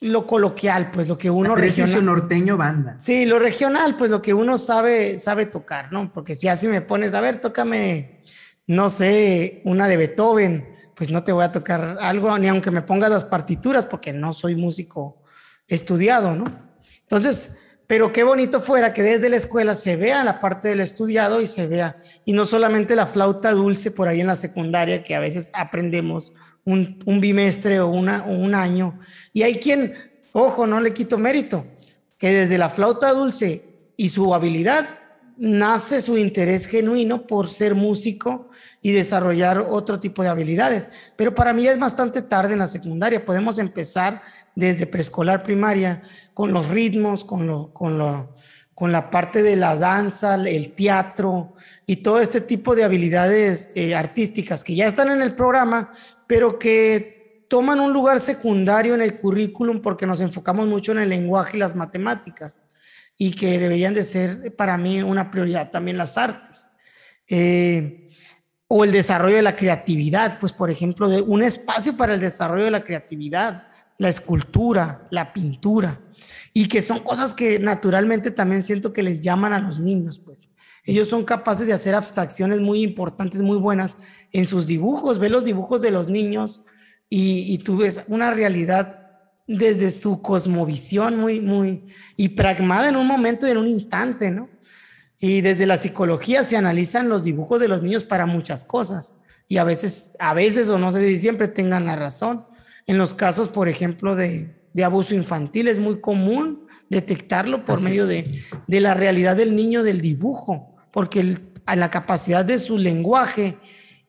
[0.00, 2.04] lo coloquial, pues lo que uno regional.
[2.04, 2.94] norteño banda.
[2.98, 6.12] Sí, lo regional, pues lo que uno sabe, sabe tocar, ¿no?
[6.12, 8.20] Porque si así me pones, a ver, tócame,
[8.66, 12.82] no sé, una de Beethoven, pues no te voy a tocar algo, ni aunque me
[12.82, 15.22] pongas las partituras, porque no soy músico
[15.66, 16.68] estudiado, ¿no?
[17.02, 21.40] Entonces, pero qué bonito fuera que desde la escuela se vea la parte del estudiado
[21.40, 25.14] y se vea, y no solamente la flauta dulce por ahí en la secundaria, que
[25.14, 26.32] a veces aprendemos
[26.68, 28.98] un, bimestre o, una, un año.
[29.32, 29.94] Y hay quien,
[30.32, 31.66] ojo, no le quito mérito,
[32.18, 33.64] que desde la flauta dulce
[33.96, 34.86] y su habilidad
[35.38, 38.50] nace su interés genuino por ser músico
[38.82, 40.88] y desarrollar otro tipo de habilidades.
[41.16, 43.24] Pero para mí es bastante tarde en la secundaria.
[43.24, 44.20] Podemos empezar
[44.54, 46.02] desde preescolar primaria
[46.34, 48.34] con los ritmos, con lo, con lo,
[48.74, 51.54] con la parte de la danza, el teatro
[51.86, 55.92] y todo este tipo de habilidades eh, artísticas que ya están en el programa,
[56.28, 61.08] pero que toman un lugar secundario en el currículum porque nos enfocamos mucho en el
[61.08, 62.62] lenguaje y las matemáticas
[63.16, 66.72] y que deberían de ser para mí una prioridad también las artes.
[67.26, 68.10] Eh,
[68.68, 72.66] o el desarrollo de la creatividad, pues por ejemplo, de un espacio para el desarrollo
[72.66, 75.98] de la creatividad, la escultura, la pintura
[76.52, 80.50] y que son cosas que naturalmente también siento que les llaman a los niños, pues.
[80.84, 83.98] Ellos son capaces de hacer abstracciones muy importantes, muy buenas
[84.32, 85.18] en sus dibujos.
[85.18, 86.62] Ve los dibujos de los niños
[87.08, 89.06] y, tú ves una realidad
[89.46, 91.86] desde su cosmovisión muy, muy,
[92.16, 94.50] y pragmada en un momento y en un instante, ¿no?
[95.18, 99.14] Y desde la psicología se analizan los dibujos de los niños para muchas cosas.
[99.48, 102.44] Y a veces, a veces, o no sé si siempre tengan la razón.
[102.86, 105.68] En los casos, por ejemplo, de, de abuso infantil.
[105.68, 111.36] Es muy común detectarlo por medio de, de, la realidad del niño del dibujo, porque
[111.66, 113.58] a la capacidad de su lenguaje,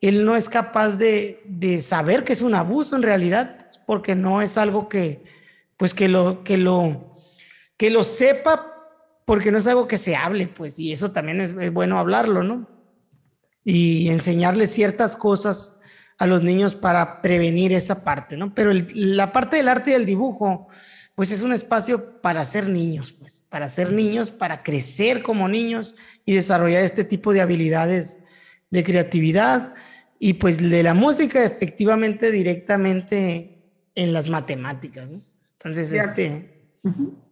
[0.01, 4.41] él no es capaz de, de, saber que es un abuso en realidad, porque no
[4.41, 5.23] es algo que,
[5.77, 7.13] pues que lo, que lo,
[7.77, 8.73] que lo sepa,
[9.25, 12.43] porque no es algo que se hable, pues, y eso también es, es bueno hablarlo,
[12.43, 12.67] ¿no?
[13.63, 15.81] Y enseñarle ciertas cosas
[16.17, 18.53] a los niños para prevenir esa parte, ¿no?
[18.55, 20.67] Pero la parte del arte y del dibujo,
[21.13, 25.95] pues es un espacio para ser niños, pues, para ser niños, para crecer como niños
[26.23, 28.23] y desarrollar este tipo de habilidades
[28.69, 29.73] de creatividad
[30.19, 35.21] y pues de la música efectivamente directamente en las matemáticas, ¿no?
[35.53, 36.77] Entonces, este...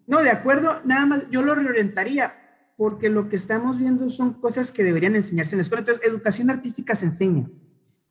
[0.07, 2.33] No, de acuerdo, nada más, yo lo reorientaría
[2.77, 5.81] porque lo que estamos viendo son cosas que deberían enseñarse en la escuela.
[5.81, 7.49] Entonces, educación artística se enseña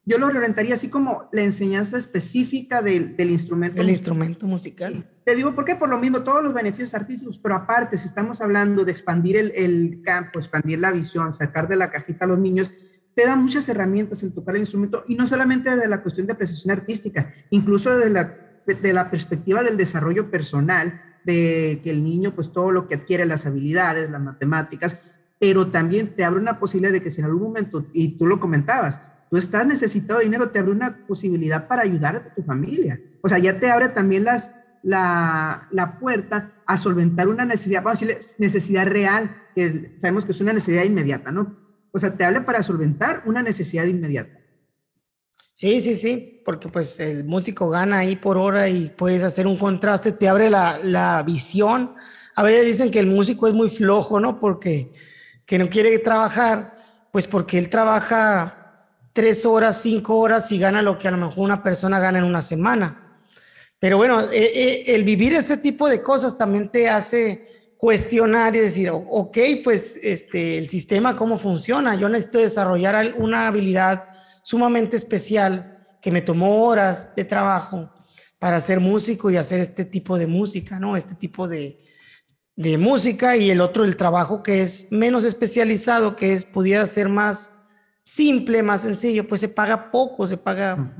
[0.09, 3.83] yo lo reorientaría así como la enseñanza específica del, del instrumento.
[3.83, 5.05] El instrumento musical.
[5.25, 5.75] Te digo, ¿por qué?
[5.75, 9.51] Por lo mismo, todos los beneficios artísticos, pero aparte, si estamos hablando de expandir el,
[9.57, 12.71] el campo, expandir la visión, sacar de la cajita a los niños,
[13.17, 16.35] te da muchas herramientas el tocar el instrumento y no solamente de la cuestión de
[16.35, 18.37] apreciación artística, incluso de la,
[18.67, 23.25] de la perspectiva del desarrollo personal, de que el niño, pues todo lo que adquiere,
[23.25, 24.99] las habilidades, las matemáticas,
[25.39, 28.39] pero también te abre una posibilidad de que si en algún momento, y tú lo
[28.39, 33.01] comentabas, tú estás necesitado de dinero, te abre una posibilidad para ayudar a tu familia.
[33.23, 34.51] O sea, ya te abre también las,
[34.83, 40.33] la, la puerta a solventar una necesidad, vamos a decirle, necesidad real, que sabemos que
[40.33, 41.66] es una necesidad inmediata, ¿no?
[41.97, 44.39] O sea, te abre para solventar una necesidad inmediata.
[45.55, 49.57] Sí, sí, sí, porque pues el músico gana ahí por hora y puedes hacer un
[49.57, 51.95] contraste, te abre la, la visión.
[52.35, 54.39] A veces dicen que el músico es muy flojo, ¿no?
[54.39, 54.93] Porque
[55.47, 56.77] que no quiere trabajar,
[57.11, 61.45] pues porque él trabaja tres horas, cinco horas y gana lo que a lo mejor
[61.45, 63.19] una persona gana en una semana.
[63.79, 67.56] Pero bueno, eh, eh, el vivir ese tipo de cosas también te hace
[67.87, 71.95] cuestionar y decir, ok, pues este, el sistema, ¿cómo funciona?
[71.95, 74.09] Yo necesito desarrollar una habilidad
[74.43, 77.89] sumamente especial que me tomó horas de trabajo
[78.41, 80.97] para ser músico y hacer este tipo de música, ¿no?
[80.97, 81.79] Este tipo de,
[82.57, 87.09] de música y el otro, el trabajo que es menos especializado, que es, pudiera ser
[87.09, 87.67] más
[88.03, 90.93] simple, más sencillo, pues se paga poco, se paga...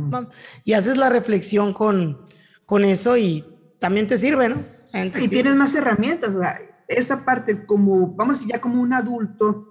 [0.65, 2.25] Y haces la reflexión con,
[2.65, 3.45] con eso y
[3.81, 4.77] también te sirve, ¿no?
[5.21, 9.67] Y tienes más herramientas, sea, esa parte como, vamos ya como un adulto,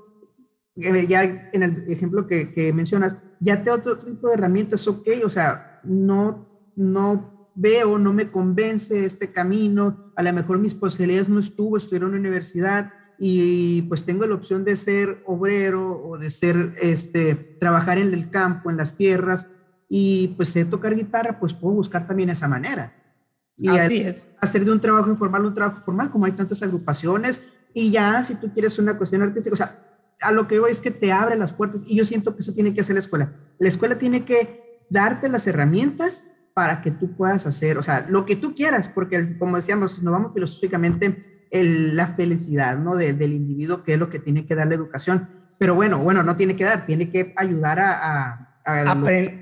[0.76, 5.30] eh, ya en el ejemplo que, mencionas, ya te otro tipo de herramientas, ok, o
[5.30, 11.40] sea, no, no veo, no me convence este camino, a lo mejor mis posibilidades no
[11.40, 16.30] estuvo, estudiar en una universidad, y pues tengo la opción de ser obrero o de
[16.30, 19.50] ser, este, trabajar en el campo, en las tierras,
[19.88, 22.94] y pues sé tocar guitarra, pues puedo buscar también esa manera.
[23.58, 24.36] Y Así es.
[24.42, 27.42] Hacer de un trabajo informal un trabajo formal, como hay tantas agrupaciones,
[27.74, 29.80] y ya si tú quieres una cuestión artística, o sea,
[30.22, 32.54] a lo que voy es que te abre las puertas, y yo siento que eso
[32.54, 33.34] tiene que hacer la escuela.
[33.60, 36.24] La escuela tiene que darte las herramientas
[36.54, 40.12] para que tú puedas hacer, o sea, lo que tú quieras, porque como decíamos, nos
[40.12, 42.96] vamos filosóficamente, la felicidad ¿no?
[42.96, 45.30] del individuo, que es lo que tiene que dar la educación.
[45.58, 48.55] Pero bueno, bueno, no tiene que dar, tiene que ayudar a...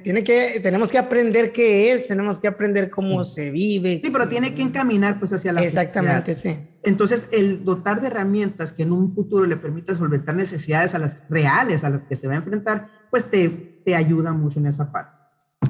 [0.03, 4.01] tiene que, tenemos que aprender qué es, tenemos que aprender cómo se vive.
[4.03, 6.59] Sí, pero tiene que encaminar pues hacia la Exactamente, sí.
[6.83, 11.17] Entonces, el dotar de herramientas que en un futuro le permita solventar necesidades a las
[11.29, 13.47] reales a las que se va a enfrentar, pues te,
[13.85, 15.17] te ayuda mucho en esa parte.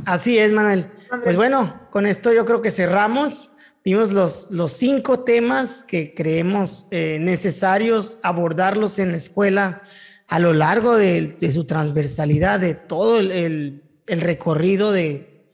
[0.05, 0.87] Así es, Manuel.
[1.23, 3.51] Pues bueno, con esto yo creo que cerramos.
[3.85, 9.81] Vimos los, los cinco temas que creemos eh, necesarios abordarlos en la escuela
[10.27, 15.47] a lo largo de, su transversalidad, de todo el, recorrido de,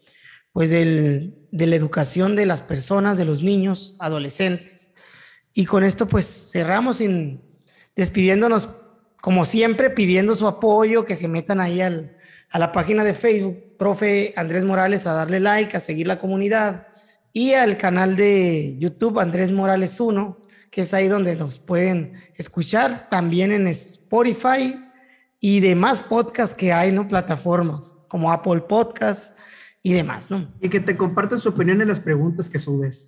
[0.52, 4.92] pues de la educación de las personas, de los niños, adolescentes.
[5.54, 7.42] Y con esto pues cerramos sin,
[7.96, 8.70] despidiéndonos,
[9.22, 12.16] como siempre, pidiendo su apoyo, que se metan ahí al,
[12.50, 16.88] a la página de Facebook, profe Andrés Morales, a darle like, a seguir la comunidad
[17.32, 20.42] y al canal de YouTube Andrés Morales 1,
[20.72, 23.68] que es ahí donde nos pueden escuchar, también en
[24.10, 24.76] Spotify
[25.40, 27.08] y demás podcasts que hay, ¿no?
[27.08, 29.36] Plataformas como Apple Podcasts
[29.84, 30.52] y demás, ¿no?
[30.60, 33.08] Y que te compartan su opinión en las preguntas que subes.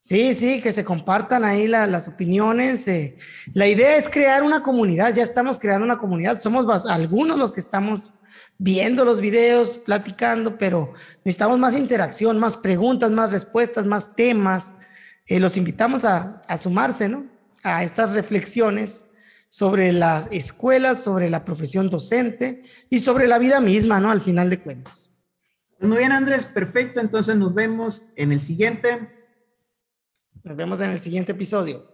[0.00, 2.86] Sí, sí, que se compartan ahí las opiniones.
[2.88, 3.16] Eh.
[3.54, 7.60] La idea es crear una comunidad, ya estamos creando una comunidad, somos algunos los que
[7.60, 8.10] estamos
[8.58, 10.92] viendo los videos, platicando, pero
[11.24, 14.74] necesitamos más interacción, más preguntas, más respuestas, más temas.
[15.26, 17.24] Eh, los invitamos a, a sumarse, ¿no?
[17.62, 19.04] A estas reflexiones
[19.54, 24.10] sobre las escuelas, sobre la profesión docente y sobre la vida misma, ¿no?
[24.10, 25.22] Al final de cuentas.
[25.78, 26.98] Muy bien, Andrés, perfecto.
[26.98, 29.08] Entonces nos vemos en el siguiente.
[30.42, 31.88] Nos vemos en el siguiente episodio.